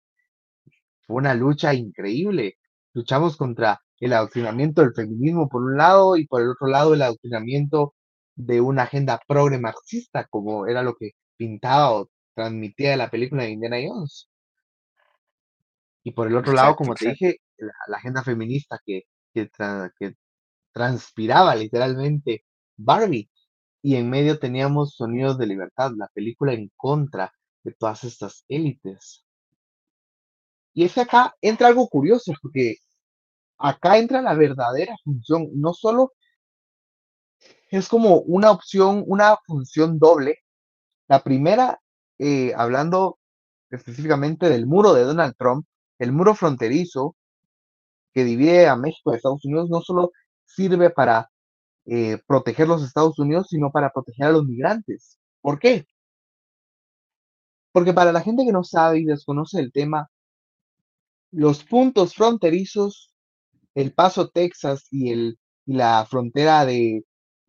fue 1.07 1.17
una 1.17 1.35
lucha 1.35 1.75
increíble. 1.75 2.57
Luchamos 2.95 3.37
contra 3.37 3.81
el 3.99 4.13
adoctrinamiento 4.13 4.83
del 4.83 4.95
feminismo 4.95 5.49
por 5.49 5.63
un 5.63 5.77
lado 5.77 6.17
y 6.17 6.27
por 6.27 6.43
el 6.43 6.51
otro 6.51 6.69
lado 6.69 6.95
el 6.95 7.03
adoctrinamiento 7.03 7.95
de 8.41 8.61
una 8.61 8.85
agenda 8.85 9.21
progre 9.27 9.59
marxista, 9.59 10.27
como 10.29 10.67
era 10.67 10.83
lo 10.83 10.95
que 10.95 11.13
pintaba 11.37 11.93
o 11.93 12.11
transmitía 12.35 12.97
la 12.97 13.11
película 13.11 13.45
de 13.45 13.51
Indiana 13.51 13.77
Jones. 13.87 14.29
Y 16.03 16.13
por 16.13 16.27
el 16.27 16.37
otro 16.37 16.53
lado, 16.53 16.77
como 16.77 16.95
te 16.95 17.11
dije, 17.11 17.41
la, 17.59 17.97
agenda 17.99 18.23
feminista 18.23 18.81
que, 18.85 19.03
que, 19.35 19.51
que 19.99 20.15
transpiraba 20.73 21.55
literalmente 21.55 22.45
Barbie. 22.77 23.31
Y 23.83 23.97
en 23.97 24.11
medio 24.11 24.39
teníamos 24.39 24.95
Sonidos 24.97 25.39
de 25.39 25.47
Libertad, 25.47 25.93
la 25.97 26.09
película 26.15 26.53
en 26.53 26.71
contra 26.77 27.33
de 27.63 27.73
todas 27.73 28.05
estas 28.05 28.45
élites. 28.49 29.25
Y 30.73 30.85
es 30.85 30.95
que 30.95 31.01
acá 31.01 31.35
entra 31.41 31.69
algo 31.69 31.89
curioso, 31.89 32.33
porque 32.41 32.77
acá 33.59 33.99
entra 33.99 34.23
la 34.23 34.35
verdadera 34.35 34.97
función, 35.05 35.49
no 35.55 35.75
solo 35.75 36.13
es 37.79 37.89
como 37.89 38.17
una 38.21 38.51
opción, 38.51 39.05
una 39.07 39.37
función 39.47 39.99
doble. 39.99 40.39
La 41.09 41.23
primera, 41.23 41.81
eh, 42.19 42.53
hablando 42.57 43.19
específicamente 43.71 44.49
del 44.49 44.67
muro 44.67 44.95
de 44.95 45.05
Donald 45.05 45.35
Trump, 45.39 45.67
el 45.99 46.13
muro 46.13 46.35
fronterizo 46.35 47.17
que 48.13 48.25
divide 48.25 48.69
a 48.69 48.77
México 48.77 49.11
de 49.11 49.19
Estados 49.19 49.45
Unidos, 49.45 49.71
no 49.71 49.81
solo 49.83 50.13
sirve 50.45 50.91
para 50.91 51.31
eh, 51.87 52.19
proteger 52.27 52.69
los 52.69 52.83
Estados 52.83 53.19
Unidos, 53.19 53.49
sino 53.51 53.71
para 53.71 53.91
proteger 53.93 54.27
a 54.27 54.33
los 54.33 54.45
migrantes. 54.45 55.19
¿Por 55.41 55.59
qué? 55.59 55.87
Porque 57.73 57.93
para 57.93 58.13
la 58.13 58.21
gente 58.21 58.45
que 58.45 58.53
no 58.53 58.65
sabe 58.65 59.01
y 59.01 59.05
desconoce 59.05 59.61
el 59.61 59.73
tema, 59.73 60.11
los 61.31 61.65
puntos 61.65 62.15
fronterizos, 62.15 63.15
El 63.75 63.93
Paso, 63.93 64.29
Texas 64.29 64.87
y, 64.91 65.13
el, 65.13 65.39
y 65.67 65.75
la 65.75 66.05
frontera 66.07 66.65
de 66.65 67.05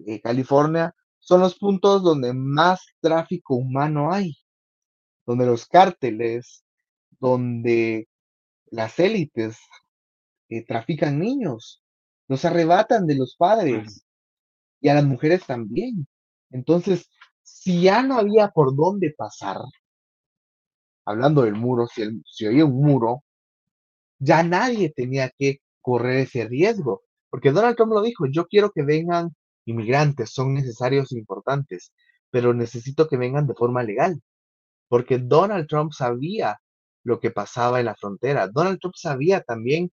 eh, 0.08 0.22
California, 0.22 0.96
son 1.20 1.42
los 1.42 1.58
puntos 1.58 2.04
donde 2.04 2.34
más 2.34 2.82
tráfico 3.00 3.56
humano 3.56 4.12
hay, 4.12 4.36
donde 5.26 5.46
los 5.46 5.66
cárteles, 5.68 6.64
donde 7.20 8.08
las 8.68 9.00
élites 9.00 9.58
eh, 10.50 10.66
trafican 10.66 11.20
niños, 11.20 11.84
los 12.28 12.44
arrebatan 12.46 13.06
de 13.06 13.16
los 13.16 13.36
padres 13.36 14.06
y 14.80 14.90
a 14.90 14.96
las 14.96 15.06
mujeres 15.06 15.46
también. 15.46 16.08
Entonces, 16.50 17.10
si 17.44 17.84
ya 17.84 18.02
no 18.02 18.18
había 18.18 18.50
por 18.50 18.76
dónde 18.76 19.14
pasar, 19.16 19.58
hablando 21.06 21.44
del 21.44 21.56
muro, 21.56 21.88
si, 21.88 22.02
el, 22.02 22.24
si 22.26 22.46
había 22.46 22.66
un 22.66 22.82
muro, 22.82 23.24
ya 24.20 24.44
nadie 24.44 24.92
tenía 24.92 25.30
que 25.38 25.60
correr 25.82 26.22
ese 26.22 26.48
riesgo, 26.48 27.04
porque 27.30 27.52
Donald 27.52 27.76
Trump 27.76 27.94
lo 27.94 28.02
dijo, 28.02 28.26
yo 28.32 28.48
quiero 28.48 28.72
que 28.72 28.84
vengan 28.84 29.36
inmigrantes, 29.66 30.32
son 30.32 30.54
necesarios 30.54 31.12
e 31.12 31.18
importantes, 31.18 31.92
pero 32.30 32.54
necesito 32.54 33.08
que 33.08 33.18
vengan 33.18 33.48
de 33.48 33.54
forma 33.56 33.84
legal, 33.84 34.22
porque 34.88 35.20
Donald 35.20 35.68
Trump 35.68 35.94
sabía 35.94 36.60
lo 37.04 37.20
que 37.20 37.32
pasaba 37.32 37.80
en 37.80 37.88
la 37.88 37.96
frontera. 37.96 38.48
Donald 38.48 38.80
Trump 38.80 38.96
sabía 38.96 39.42
también 39.42 39.92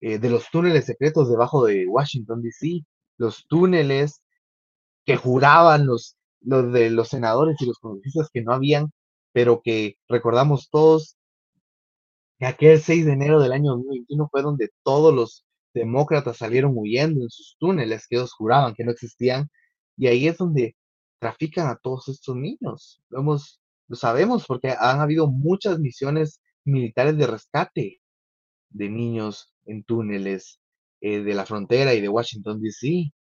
eh, 0.00 0.18
de 0.18 0.30
los 0.30 0.50
túneles 0.50 0.86
secretos 0.86 1.28
debajo 1.28 1.64
de 1.66 1.86
Washington, 1.86 2.42
D.C., 2.42 2.84
los 3.18 3.46
túneles 3.48 4.22
que 5.04 5.16
juraban 5.16 5.86
los, 5.86 6.16
los 6.40 6.72
de 6.72 6.90
los 6.90 7.08
senadores 7.08 7.56
y 7.60 7.66
los 7.66 7.78
congresistas 7.78 8.30
que 8.32 8.42
no 8.42 8.52
habían, 8.52 8.92
pero 9.32 9.60
que 9.62 9.96
recordamos 10.08 10.70
todos 10.70 11.16
que 12.38 12.46
aquel 12.46 12.80
6 12.80 13.04
de 13.06 13.12
enero 13.12 13.40
del 13.40 13.52
año 13.52 13.72
2021 13.72 14.28
fue 14.30 14.42
donde 14.42 14.70
todos 14.82 15.14
los 15.14 15.44
demócratas 15.74 16.38
salieron 16.38 16.72
huyendo 16.76 17.22
en 17.22 17.30
sus 17.30 17.56
túneles 17.58 18.06
que 18.08 18.16
ellos 18.16 18.32
juraban 18.32 18.74
que 18.74 18.84
no 18.84 18.92
existían, 18.92 19.48
y 19.96 20.06
ahí 20.08 20.28
es 20.28 20.38
donde 20.38 20.76
trafican 21.18 21.68
a 21.68 21.76
todos 21.76 22.08
estos 22.08 22.36
niños. 22.36 23.02
Lo, 23.10 23.22
lo 23.22 23.96
sabemos 23.96 24.46
porque 24.46 24.74
han 24.78 25.00
habido 25.00 25.28
muchas 25.28 25.78
misiones 25.78 26.40
militares 26.64 27.16
de 27.16 27.26
rescate 27.26 28.00
de 28.70 28.88
niños 28.88 29.52
en 29.66 29.84
túneles 29.84 30.60
eh, 31.00 31.20
de 31.20 31.34
la 31.34 31.46
frontera 31.46 31.94
y 31.94 32.00
de 32.00 32.08
Washington, 32.08 32.60
D.C. 32.60 33.12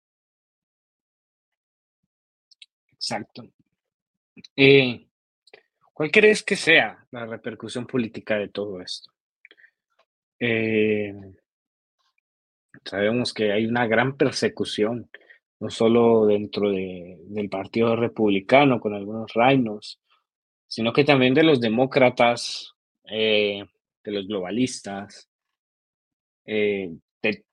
Exacto. 2.92 3.50
Eh, 4.56 5.08
¿Cuál 5.94 6.12
crees 6.12 6.44
que 6.44 6.56
sea 6.56 7.06
la 7.12 7.26
repercusión 7.26 7.86
política 7.86 8.38
de 8.38 8.50
todo 8.50 8.82
esto? 8.82 9.12
Eh, 10.40 11.14
sabemos 12.86 13.34
que 13.34 13.52
hay 13.52 13.66
una 13.66 13.88
gran 13.88 14.16
persecución, 14.18 15.10
no 15.60 15.70
solo 15.70 16.26
dentro 16.26 16.72
del 16.72 17.50
Partido 17.50 17.96
Republicano 17.96 18.80
con 18.80 18.94
algunos 18.94 19.34
reinos, 19.34 20.00
sino 20.68 20.94
que 20.94 21.04
también 21.04 21.34
de 21.34 21.44
los 21.44 21.60
demócratas, 21.60 22.74
de 23.04 23.68
los 24.06 24.28
globalistas, 24.28 25.30
de, 26.46 26.98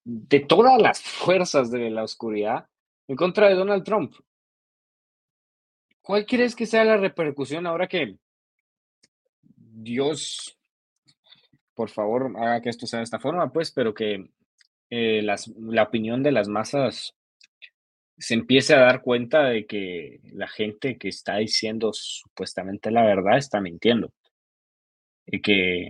de, 0.05 0.41
todas 0.41 0.81
las 0.81 1.01
fuerzas 1.03 1.71
de 1.71 1.91
la 1.91 2.05
oscuridad 2.05 2.67
en 3.09 3.17
contra 3.17 3.49
de 3.49 3.55
Donald 3.55 3.85
Trump. 3.85 4.15
¿Cuál 6.01 6.25
crees 6.25 6.55
que 6.55 6.67
sea 6.67 6.85
la 6.85 6.97
repercusión 6.97 7.67
ahora 7.67 7.89
que 7.89 8.17
Dios, 9.79 10.57
por 11.75 11.91
favor, 11.91 12.33
haga 12.37 12.61
que 12.61 12.71
esto 12.71 12.87
sea 12.87 13.01
de 13.01 13.05
esta 13.05 13.19
forma, 13.19 13.53
pues, 13.53 13.73
pero 13.73 13.93
que 13.93 14.31
eh, 14.91 15.23
las, 15.23 15.49
la 15.49 15.85
opinión 15.85 16.23
de 16.23 16.33
las 16.33 16.49
masas 16.49 17.15
se 18.19 18.35
empiece 18.35 18.75
a 18.75 18.81
dar 18.81 19.03
cuenta 19.03 19.45
de 19.45 19.67
que 19.67 20.21
la 20.33 20.49
gente 20.49 20.97
que 20.97 21.09
está 21.09 21.37
diciendo 21.37 21.93
supuestamente 21.93 22.91
la 22.91 23.05
verdad 23.05 23.37
está 23.39 23.61
mintiendo. 23.61 24.13
Y 25.27 25.41
que 25.41 25.89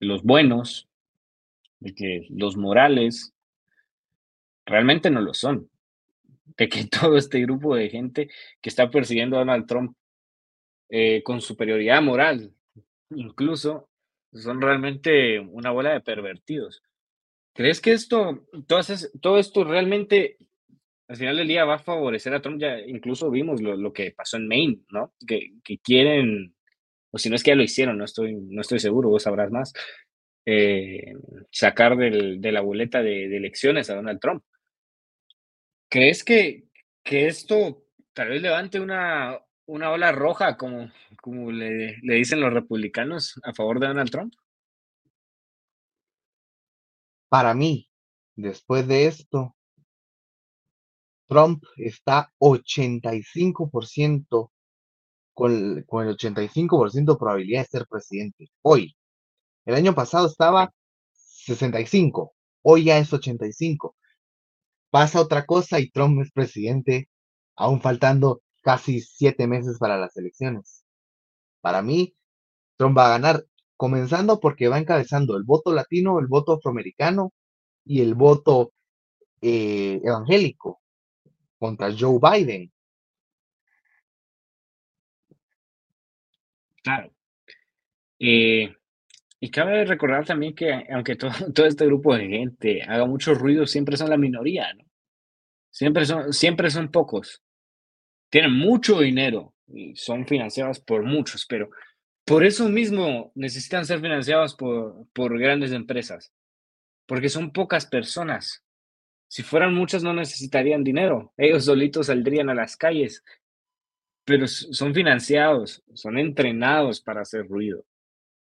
los 0.00 0.22
buenos, 0.22 0.88
de 1.78 1.94
que 1.94 2.26
los 2.30 2.56
morales 2.56 3.32
realmente 4.66 5.10
no 5.10 5.20
lo 5.20 5.34
son 5.34 5.70
de 6.56 6.68
que 6.68 6.84
todo 7.00 7.16
este 7.16 7.40
grupo 7.40 7.76
de 7.76 7.88
gente 7.90 8.28
que 8.60 8.68
está 8.68 8.90
persiguiendo 8.90 9.36
a 9.36 9.40
Donald 9.40 9.66
Trump 9.66 9.96
eh, 10.88 11.22
con 11.22 11.40
superioridad 11.40 12.02
moral, 12.02 12.52
incluso, 13.10 13.88
son 14.32 14.60
realmente 14.60 15.38
una 15.40 15.70
bola 15.70 15.92
de 15.92 16.00
pervertidos. 16.00 16.82
¿Crees 17.54 17.80
que 17.80 17.92
esto, 17.92 18.46
todo, 18.66 18.80
todo 19.20 19.38
esto 19.38 19.64
realmente 19.64 20.38
al 21.08 21.16
final 21.16 21.36
del 21.36 21.48
día 21.48 21.64
va 21.64 21.76
a 21.76 21.78
favorecer 21.78 22.34
a 22.34 22.42
Trump? 22.42 22.60
Ya 22.60 22.78
incluso 22.80 23.30
vimos 23.30 23.60
lo, 23.62 23.92
que 23.92 24.12
pasó 24.12 24.36
en 24.36 24.48
Maine, 24.48 24.80
¿no? 24.90 25.14
Que, 25.26 25.52
quieren, 25.82 26.54
o 27.10 27.18
si 27.18 27.30
no 27.30 27.36
es 27.36 27.42
que 27.42 27.52
ya 27.52 27.56
lo 27.56 27.62
hicieron, 27.62 27.96
no 27.96 28.04
estoy, 28.04 28.34
no 28.34 28.60
estoy 28.60 28.80
seguro, 28.80 29.08
vos 29.08 29.22
sabrás 29.22 29.50
más, 29.50 29.72
eh, 30.46 31.14
sacar 31.50 31.96
de 31.96 32.52
la 32.52 32.60
boleta 32.60 33.02
de 33.02 33.36
elecciones 33.36 33.88
a 33.88 33.94
Donald 33.94 34.20
Trump. 34.20 34.42
¿Crees 35.88 36.24
que, 36.24 36.64
que 37.04 37.28
esto 37.28 37.84
tal 38.12 38.30
vez 38.30 38.42
levante 38.42 38.80
una 38.80 39.38
una 39.66 39.90
ola 39.90 40.12
roja, 40.12 40.56
como, 40.56 40.90
como 41.20 41.50
le, 41.50 41.98
le 42.02 42.14
dicen 42.14 42.40
los 42.40 42.52
republicanos, 42.52 43.40
a 43.44 43.54
favor 43.54 43.80
de 43.80 43.88
Donald 43.88 44.10
Trump? 44.10 44.34
Para 47.34 47.50
mí, 47.52 47.90
después 48.36 48.86
de 48.86 49.06
esto, 49.06 49.56
Trump 51.26 51.64
está 51.76 52.32
85% 52.38 54.52
con, 55.32 55.82
con 55.82 56.06
el 56.06 56.16
85% 56.16 56.92
de 56.92 57.18
probabilidad 57.18 57.62
de 57.62 57.66
ser 57.66 57.88
presidente. 57.88 58.52
Hoy. 58.62 58.96
El 59.64 59.74
año 59.74 59.96
pasado 59.96 60.28
estaba 60.28 60.72
65. 61.12 62.36
Hoy 62.62 62.84
ya 62.84 62.98
es 62.98 63.12
85. 63.12 63.96
Pasa 64.90 65.20
otra 65.20 65.44
cosa 65.44 65.80
y 65.80 65.90
Trump 65.90 66.22
es 66.22 66.30
presidente, 66.30 67.08
aún 67.56 67.80
faltando 67.80 68.42
casi 68.62 69.00
siete 69.00 69.48
meses 69.48 69.78
para 69.80 69.98
las 69.98 70.16
elecciones. 70.16 70.84
Para 71.60 71.82
mí, 71.82 72.14
Trump 72.76 72.96
va 72.96 73.06
a 73.06 73.18
ganar, 73.18 73.44
comenzando 73.76 74.40
porque 74.40 74.68
va 74.68 74.78
encabezando 74.78 75.36
el 75.36 75.44
voto 75.44 75.72
latino, 75.72 76.18
el 76.18 76.26
voto 76.26 76.54
afroamericano 76.54 77.32
y 77.84 78.00
el 78.00 78.14
voto 78.14 78.72
eh, 79.42 80.00
evangélico 80.04 80.80
contra 81.58 81.94
Joe 81.96 82.18
Biden. 82.20 82.72
Claro. 86.82 87.10
Eh, 88.18 88.74
y 89.40 89.50
cabe 89.50 89.84
recordar 89.84 90.24
también 90.24 90.54
que 90.54 90.86
aunque 90.90 91.16
todo, 91.16 91.30
este 91.66 91.86
grupo 91.86 92.16
de 92.16 92.28
gente 92.28 92.82
haga 92.82 93.06
mucho 93.06 93.34
ruido, 93.34 93.66
siempre 93.66 93.96
son 93.96 94.10
la 94.10 94.16
minoría, 94.16 94.72
¿no? 94.74 94.84
Siempre 95.70 96.06
son, 96.06 96.32
siempre 96.32 96.70
son 96.70 96.90
pocos. 96.90 97.42
Tienen 98.30 98.52
mucho 98.52 99.00
dinero 99.00 99.54
y 99.66 99.96
son 99.96 100.26
financiados 100.26 100.80
por 100.80 101.02
muchos, 101.04 101.46
pero 101.46 101.68
por 102.24 102.44
eso 102.44 102.68
mismo 102.68 103.32
necesitan 103.34 103.84
ser 103.84 104.00
financiados 104.00 104.54
por, 104.54 105.06
por 105.12 105.38
grandes 105.38 105.72
empresas, 105.72 106.32
porque 107.06 107.28
son 107.28 107.52
pocas 107.52 107.86
personas. 107.86 108.64
Si 109.28 109.42
fueran 109.42 109.74
muchas 109.74 110.02
no 110.02 110.14
necesitarían 110.14 110.84
dinero, 110.84 111.32
ellos 111.36 111.64
solitos 111.64 112.06
saldrían 112.06 112.48
a 112.50 112.54
las 112.54 112.76
calles, 112.76 113.22
pero 114.24 114.46
son 114.46 114.94
financiados, 114.94 115.82
son 115.92 116.18
entrenados 116.18 117.00
para 117.00 117.22
hacer 117.22 117.46
ruido. 117.46 117.84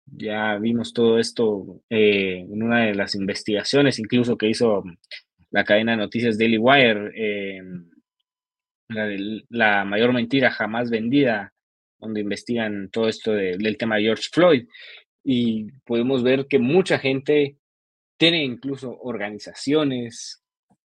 Ya 0.05 0.57
vimos 0.57 0.93
todo 0.93 1.19
esto 1.19 1.81
eh, 1.89 2.45
en 2.49 2.61
una 2.61 2.85
de 2.85 2.95
las 2.95 3.15
investigaciones, 3.15 3.99
incluso 3.99 4.37
que 4.37 4.49
hizo 4.49 4.83
la 5.49 5.63
cadena 5.63 5.93
de 5.93 5.97
noticias 5.97 6.37
Daily 6.37 6.57
Wire, 6.57 7.11
eh, 7.15 7.61
la, 8.89 9.09
la, 9.49 9.85
mayor 9.85 10.13
mentira 10.13 10.51
jamás 10.51 10.89
vendida, 10.89 11.53
donde 12.03 12.21
investigan 12.21 12.89
todo 12.89 13.07
esto 13.07 13.31
de, 13.31 13.57
del 13.57 13.77
tema 13.77 13.95
de 13.95 14.03
George 14.03 14.29
Floyd. 14.31 14.67
Y 15.23 15.71
podemos 15.85 16.21
ver 16.21 16.47
que 16.47 16.59
mucha 16.59 16.99
gente 16.99 17.57
tiene 18.17 18.43
incluso 18.43 18.97
organizaciones 18.99 20.43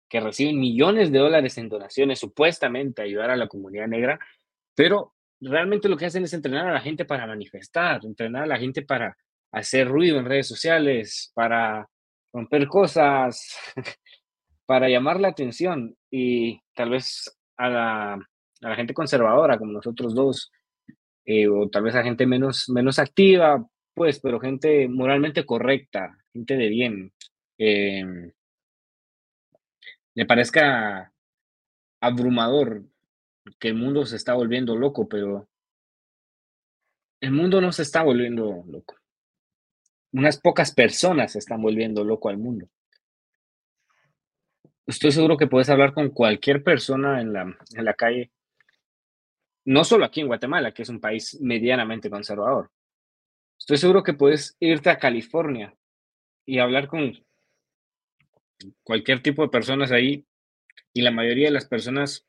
que 0.08 0.20
reciben 0.20 0.60
millones 0.60 1.10
de 1.10 1.18
dólares 1.18 1.56
en 1.56 1.68
donaciones, 1.68 2.18
supuestamente 2.18 3.02
ayudar 3.02 3.30
a 3.30 3.36
la 3.36 3.48
comunidad 3.48 3.88
negra, 3.88 4.18
pero 4.74 5.14
realmente 5.40 5.88
lo 5.88 5.96
que 5.96 6.06
hacen 6.06 6.24
es 6.24 6.34
entrenar 6.34 6.68
a 6.68 6.72
la 6.72 6.80
gente 6.80 7.04
para 7.04 7.26
manifestar, 7.26 8.04
entrenar 8.04 8.42
a 8.42 8.46
la 8.46 8.58
gente 8.58 8.82
para 8.82 9.16
hacer 9.50 9.88
ruido 9.88 10.18
en 10.18 10.26
redes 10.26 10.48
sociales, 10.48 11.32
para 11.34 11.88
romper 12.32 12.66
cosas, 12.66 13.56
para 14.66 14.88
llamar 14.88 15.20
la 15.20 15.28
atención 15.28 15.96
y 16.10 16.60
tal 16.74 16.90
vez 16.90 17.34
a 17.56 17.68
la, 17.68 18.12
a 18.14 18.68
la 18.68 18.76
gente 18.76 18.94
conservadora 18.94 19.58
como 19.58 19.72
nosotros 19.72 20.14
dos, 20.14 20.50
eh, 21.24 21.48
o 21.48 21.68
tal 21.68 21.84
vez 21.84 21.94
a 21.94 22.02
gente 22.02 22.26
menos, 22.26 22.68
menos 22.68 22.98
activa, 22.98 23.66
pues, 23.94 24.20
pero 24.20 24.40
gente 24.40 24.88
moralmente 24.88 25.44
correcta, 25.44 26.16
gente 26.32 26.56
de 26.56 26.68
bien, 26.68 27.12
eh, 27.58 28.32
le 30.14 30.26
parezca 30.26 31.12
abrumador 32.00 32.84
que 33.58 33.68
el 33.68 33.74
mundo 33.74 34.04
se 34.06 34.16
está 34.16 34.34
volviendo 34.34 34.76
loco, 34.76 35.08
pero 35.08 35.48
el 37.20 37.30
mundo 37.30 37.60
no 37.60 37.72
se 37.72 37.82
está 37.82 38.02
volviendo 38.02 38.64
loco. 38.66 38.96
Unas 40.12 40.38
pocas 40.40 40.74
personas 40.74 41.32
se 41.32 41.38
están 41.38 41.62
volviendo 41.62 42.04
loco 42.04 42.28
al 42.28 42.38
mundo. 42.38 42.68
Estoy 44.86 45.12
seguro 45.12 45.36
que 45.36 45.46
puedes 45.46 45.70
hablar 45.70 45.94
con 45.94 46.10
cualquier 46.10 46.62
persona 46.62 47.20
en 47.20 47.32
la, 47.32 47.42
en 47.42 47.84
la 47.84 47.94
calle, 47.94 48.32
no 49.64 49.84
solo 49.84 50.04
aquí 50.04 50.20
en 50.20 50.26
Guatemala, 50.26 50.72
que 50.72 50.82
es 50.82 50.88
un 50.88 51.00
país 51.00 51.38
medianamente 51.40 52.10
conservador. 52.10 52.70
Estoy 53.58 53.76
seguro 53.76 54.02
que 54.02 54.14
puedes 54.14 54.56
irte 54.60 54.90
a 54.90 54.98
California 54.98 55.74
y 56.44 56.58
hablar 56.58 56.88
con 56.88 57.24
cualquier 58.82 59.22
tipo 59.22 59.42
de 59.42 59.48
personas 59.48 59.92
ahí 59.92 60.26
y 60.92 61.02
la 61.02 61.10
mayoría 61.10 61.46
de 61.46 61.54
las 61.54 61.66
personas 61.66 62.26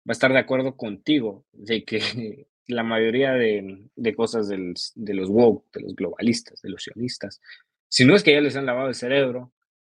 va 0.00 0.10
a 0.10 0.12
estar 0.12 0.32
de 0.32 0.38
acuerdo 0.38 0.76
contigo 0.76 1.44
de 1.52 1.84
que 1.84 2.46
la 2.66 2.82
mayoría 2.82 3.32
de, 3.32 3.86
de 3.96 4.14
cosas 4.14 4.48
del, 4.48 4.74
de 4.94 5.14
los 5.14 5.28
woke, 5.28 5.66
de 5.72 5.80
los 5.80 5.94
globalistas, 5.94 6.60
de 6.62 6.70
los 6.70 6.82
sionistas, 6.82 7.40
si 7.88 8.04
no 8.04 8.14
es 8.14 8.22
que 8.22 8.32
ya 8.32 8.40
les 8.40 8.54
han 8.56 8.66
lavado 8.66 8.88
el 8.88 8.94
cerebro, 8.94 9.52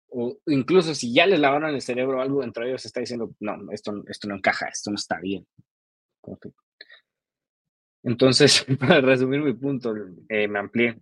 o 0.10 0.38
incluso 0.46 0.94
si 0.94 1.14
ya 1.14 1.26
les 1.26 1.40
lavaron 1.40 1.74
el 1.74 1.82
cerebro, 1.82 2.22
algo 2.22 2.44
entre 2.44 2.68
ellos 2.68 2.86
está 2.86 3.00
diciendo, 3.00 3.34
no, 3.40 3.72
esto, 3.72 4.04
esto 4.08 4.28
no 4.28 4.36
encaja, 4.36 4.68
esto 4.68 4.92
no 4.92 4.96
está 4.96 5.20
bien. 5.20 5.46
Entonces, 8.04 8.66
para 8.80 9.02
resumir 9.02 9.42
mi 9.42 9.54
punto, 9.54 9.94
eh, 10.30 10.48
me 10.48 10.60
amplié. 10.60 11.00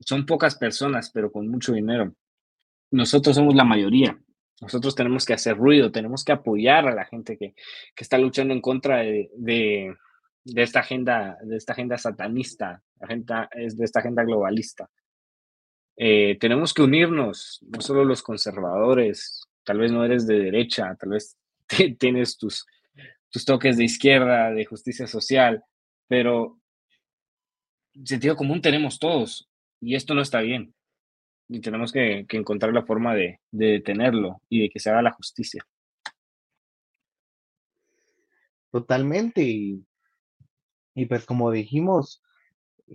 Son 0.00 0.26
pocas 0.26 0.56
personas, 0.56 1.10
pero 1.10 1.30
con 1.30 1.48
mucho 1.48 1.72
dinero. 1.72 2.14
Nosotros 2.90 3.36
somos 3.36 3.54
la 3.54 3.64
mayoría. 3.64 4.18
Nosotros 4.60 4.94
tenemos 4.94 5.24
que 5.24 5.34
hacer 5.34 5.56
ruido, 5.56 5.92
tenemos 5.92 6.24
que 6.24 6.32
apoyar 6.32 6.88
a 6.88 6.94
la 6.94 7.04
gente 7.04 7.36
que, 7.36 7.54
que 7.94 8.02
está 8.02 8.18
luchando 8.18 8.52
en 8.52 8.60
contra 8.60 8.98
de, 8.98 9.30
de, 9.36 9.96
esta 10.56 10.80
agenda, 10.80 11.38
de 11.42 11.56
esta 11.56 11.74
agenda 11.74 11.96
satanista, 11.96 12.82
agenda, 13.00 13.48
de 13.54 13.84
esta 13.84 14.00
agenda 14.00 14.24
globalista. 14.24 14.90
Eh, 15.96 16.38
tenemos 16.40 16.74
que 16.74 16.82
unirnos, 16.82 17.60
no 17.68 17.80
solo 17.80 18.04
los 18.04 18.22
conservadores, 18.22 19.48
tal 19.64 19.78
vez 19.78 19.92
no 19.92 20.04
eres 20.04 20.26
de 20.26 20.38
derecha, 20.40 20.96
tal 20.98 21.10
vez 21.10 21.36
tienes 21.98 22.36
tus, 22.36 22.66
tus 23.30 23.44
toques 23.44 23.76
de 23.76 23.84
izquierda, 23.84 24.50
de 24.50 24.64
justicia 24.64 25.06
social, 25.06 25.64
pero 26.08 26.58
sentido 28.04 28.36
común 28.36 28.62
tenemos 28.62 28.98
todos 28.98 29.48
y 29.80 29.94
esto 29.94 30.14
no 30.14 30.22
está 30.22 30.40
bien 30.40 30.74
y 31.48 31.60
tenemos 31.60 31.92
que, 31.92 32.26
encontrar 32.30 32.72
la 32.72 32.84
forma 32.84 33.14
de, 33.14 33.40
de, 33.50 33.66
detenerlo 33.66 34.42
y 34.48 34.62
de 34.62 34.70
que 34.70 34.80
se 34.80 34.90
haga 34.90 35.02
la 35.02 35.12
justicia. 35.12 35.64
Totalmente. 38.70 39.42
Y, 39.42 39.84
y 40.94 41.06
pues 41.06 41.24
como 41.24 41.50
dijimos, 41.50 42.22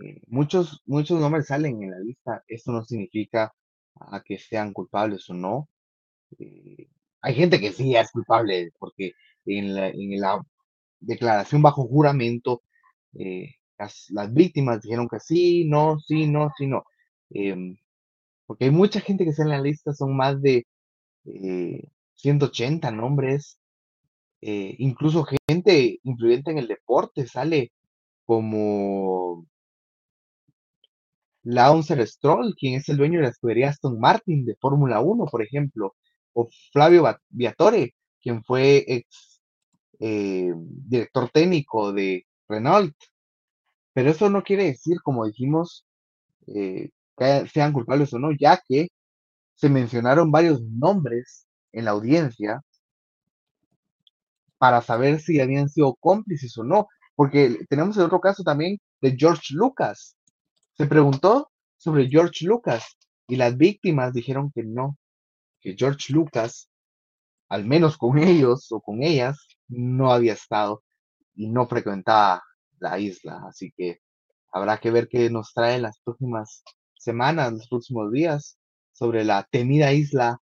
eh, 0.02 0.20
muchos, 0.28 0.82
muchos 0.86 1.20
nombres 1.20 1.46
salen 1.48 1.82
en 1.82 1.90
la 1.90 1.98
lista. 1.98 2.44
Esto 2.46 2.72
no 2.72 2.84
significa 2.84 3.52
a 3.96 4.22
que 4.22 4.38
sean 4.38 4.72
culpables 4.72 5.28
o 5.30 5.34
no. 5.34 5.68
Eh, 6.38 6.88
hay 7.22 7.34
gente 7.34 7.60
que 7.60 7.72
sí 7.72 7.96
es 7.96 8.10
culpable 8.12 8.70
porque 8.78 9.12
en 9.46 9.74
la, 10.20 10.44
declaración 11.00 11.60
bajo 11.62 11.86
juramento 11.86 12.62
eh, 13.14 13.56
las, 13.78 14.32
víctimas 14.32 14.82
dijeron 14.82 15.08
que 15.08 15.20
sí, 15.20 15.64
no, 15.66 15.98
sí, 16.00 16.26
no, 16.26 16.50
sí, 16.56 16.66
no. 16.66 16.84
Eh, 17.30 17.76
porque 18.46 18.66
hay 18.66 18.70
mucha 18.70 19.00
gente 19.00 19.24
que 19.24 19.30
está 19.30 19.42
en 19.42 19.50
la 19.50 19.60
lista, 19.60 19.92
son 19.94 20.16
más 20.16 20.40
de 20.42 20.66
eh, 21.26 21.88
180 22.16 22.90
nombres, 22.90 23.58
eh, 24.40 24.76
incluso 24.78 25.26
gente 25.48 26.00
influyente 26.02 26.50
en 26.50 26.58
el 26.58 26.68
deporte 26.68 27.26
sale 27.26 27.72
como 28.26 29.46
Lance 31.44 32.06
Stroll, 32.06 32.54
quien 32.58 32.74
es 32.74 32.88
el 32.88 32.96
dueño 32.96 33.18
de 33.18 33.24
la 33.24 33.30
escudería 33.30 33.70
Aston 33.70 33.98
Martin 33.98 34.44
de 34.44 34.56
Fórmula 34.56 35.00
1, 35.00 35.26
por 35.26 35.42
ejemplo, 35.42 35.94
o 36.32 36.48
Flavio 36.72 37.04
Viatore, 37.30 37.94
quien 38.20 38.42
fue 38.44 38.84
ex 38.86 39.33
eh, 40.06 40.52
director 40.54 41.30
técnico 41.30 41.90
de 41.92 42.26
Renault. 42.46 42.94
Pero 43.94 44.10
eso 44.10 44.28
no 44.28 44.42
quiere 44.42 44.64
decir, 44.64 44.98
como 45.02 45.24
dijimos, 45.24 45.86
eh, 46.46 46.90
que 47.16 47.46
sean 47.48 47.72
culpables 47.72 48.12
o 48.12 48.18
no, 48.18 48.30
ya 48.38 48.60
que 48.68 48.88
se 49.54 49.70
mencionaron 49.70 50.30
varios 50.30 50.60
nombres 50.62 51.46
en 51.72 51.86
la 51.86 51.92
audiencia 51.92 52.60
para 54.58 54.82
saber 54.82 55.20
si 55.20 55.40
habían 55.40 55.70
sido 55.70 55.94
cómplices 55.94 56.56
o 56.58 56.64
no, 56.64 56.88
porque 57.14 57.64
tenemos 57.70 57.96
el 57.96 58.04
otro 58.04 58.20
caso 58.20 58.42
también 58.42 58.78
de 59.00 59.16
George 59.16 59.54
Lucas. 59.54 60.16
Se 60.74 60.86
preguntó 60.86 61.50
sobre 61.78 62.08
George 62.08 62.44
Lucas 62.44 62.84
y 63.26 63.36
las 63.36 63.56
víctimas 63.56 64.12
dijeron 64.12 64.52
que 64.54 64.64
no, 64.64 64.98
que 65.60 65.74
George 65.78 66.12
Lucas, 66.12 66.68
al 67.48 67.64
menos 67.66 67.96
con 67.98 68.18
ellos 68.18 68.70
o 68.72 68.80
con 68.80 69.02
ellas, 69.02 69.38
no 69.68 70.12
había 70.12 70.34
estado. 70.34 70.82
y 71.36 71.48
no 71.48 71.66
frecuentaba 71.68 72.42
la 72.80 72.98
isla. 72.98 73.42
Así 73.48 73.72
que 73.76 74.00
habrá 74.52 74.78
que 74.78 74.90
ver 74.90 75.08
qué 75.08 75.30
nos 75.30 75.52
trae 75.54 75.80
las 75.80 75.98
próximas 76.04 76.62
semanas, 76.96 77.52
los 77.52 77.68
próximos 77.68 78.12
días, 78.12 78.58
sobre 78.92 79.24
la 79.24 79.44
temida 79.50 79.92
isla, 79.92 80.38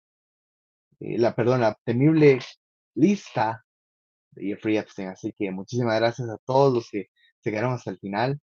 eh, 0.99 1.17
la, 1.17 1.35
perdón, 1.35 1.61
la 1.61 1.77
temible 1.85 2.39
lista 2.95 3.63
de 4.31 4.47
Jeffrey 4.47 4.77
Epstein. 4.77 5.09
Así 5.09 5.33
que 5.37 5.51
muchísimas 5.51 5.99
gracias 5.99 6.29
a 6.29 6.37
todos 6.45 6.73
los 6.73 6.89
que 6.89 7.07
se 7.39 7.51
quedaron 7.51 7.73
hasta 7.73 7.91
el 7.91 7.99
final. 7.99 8.39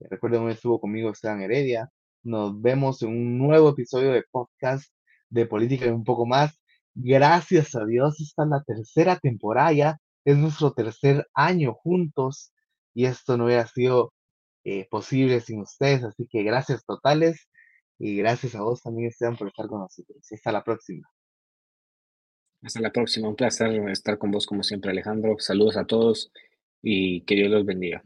Recuerden, 0.00 0.42
hoy 0.42 0.52
estuvo 0.52 0.80
conmigo 0.80 1.10
Esteban 1.10 1.42
Heredia. 1.42 1.90
Nos 2.22 2.60
vemos 2.60 3.02
en 3.02 3.10
un 3.10 3.38
nuevo 3.38 3.70
episodio 3.70 4.12
de 4.12 4.24
podcast 4.30 4.92
de 5.28 5.46
política 5.46 5.86
y 5.86 5.90
un 5.90 6.04
poco 6.04 6.26
más. 6.26 6.61
Gracias 6.94 7.74
a 7.74 7.84
Dios, 7.84 8.20
esta 8.20 8.44
es 8.44 8.48
la 8.48 8.62
tercera 8.62 9.18
temporada 9.18 9.98
es 10.24 10.36
nuestro 10.36 10.72
tercer 10.72 11.26
año 11.34 11.74
juntos 11.74 12.52
y 12.94 13.06
esto 13.06 13.36
no 13.36 13.46
hubiera 13.46 13.66
sido 13.66 14.12
eh, 14.64 14.86
posible 14.90 15.40
sin 15.40 15.60
ustedes, 15.60 16.04
así 16.04 16.26
que 16.30 16.42
gracias 16.42 16.84
totales 16.84 17.48
y 17.98 18.16
gracias 18.16 18.54
a 18.54 18.62
vos 18.62 18.82
también, 18.82 19.08
Esteban, 19.08 19.36
por 19.36 19.48
estar 19.48 19.66
con 19.66 19.80
nosotros. 19.80 20.18
Hasta 20.30 20.52
la 20.52 20.62
próxima. 20.62 21.08
Hasta 22.62 22.80
la 22.80 22.92
próxima, 22.92 23.28
un 23.28 23.36
placer 23.36 23.72
estar 23.90 24.18
con 24.18 24.30
vos 24.30 24.46
como 24.46 24.62
siempre, 24.62 24.90
Alejandro. 24.90 25.36
Saludos 25.38 25.76
a 25.76 25.84
todos 25.84 26.30
y 26.80 27.22
que 27.22 27.34
Dios 27.34 27.50
los 27.50 27.64
bendiga. 27.64 28.04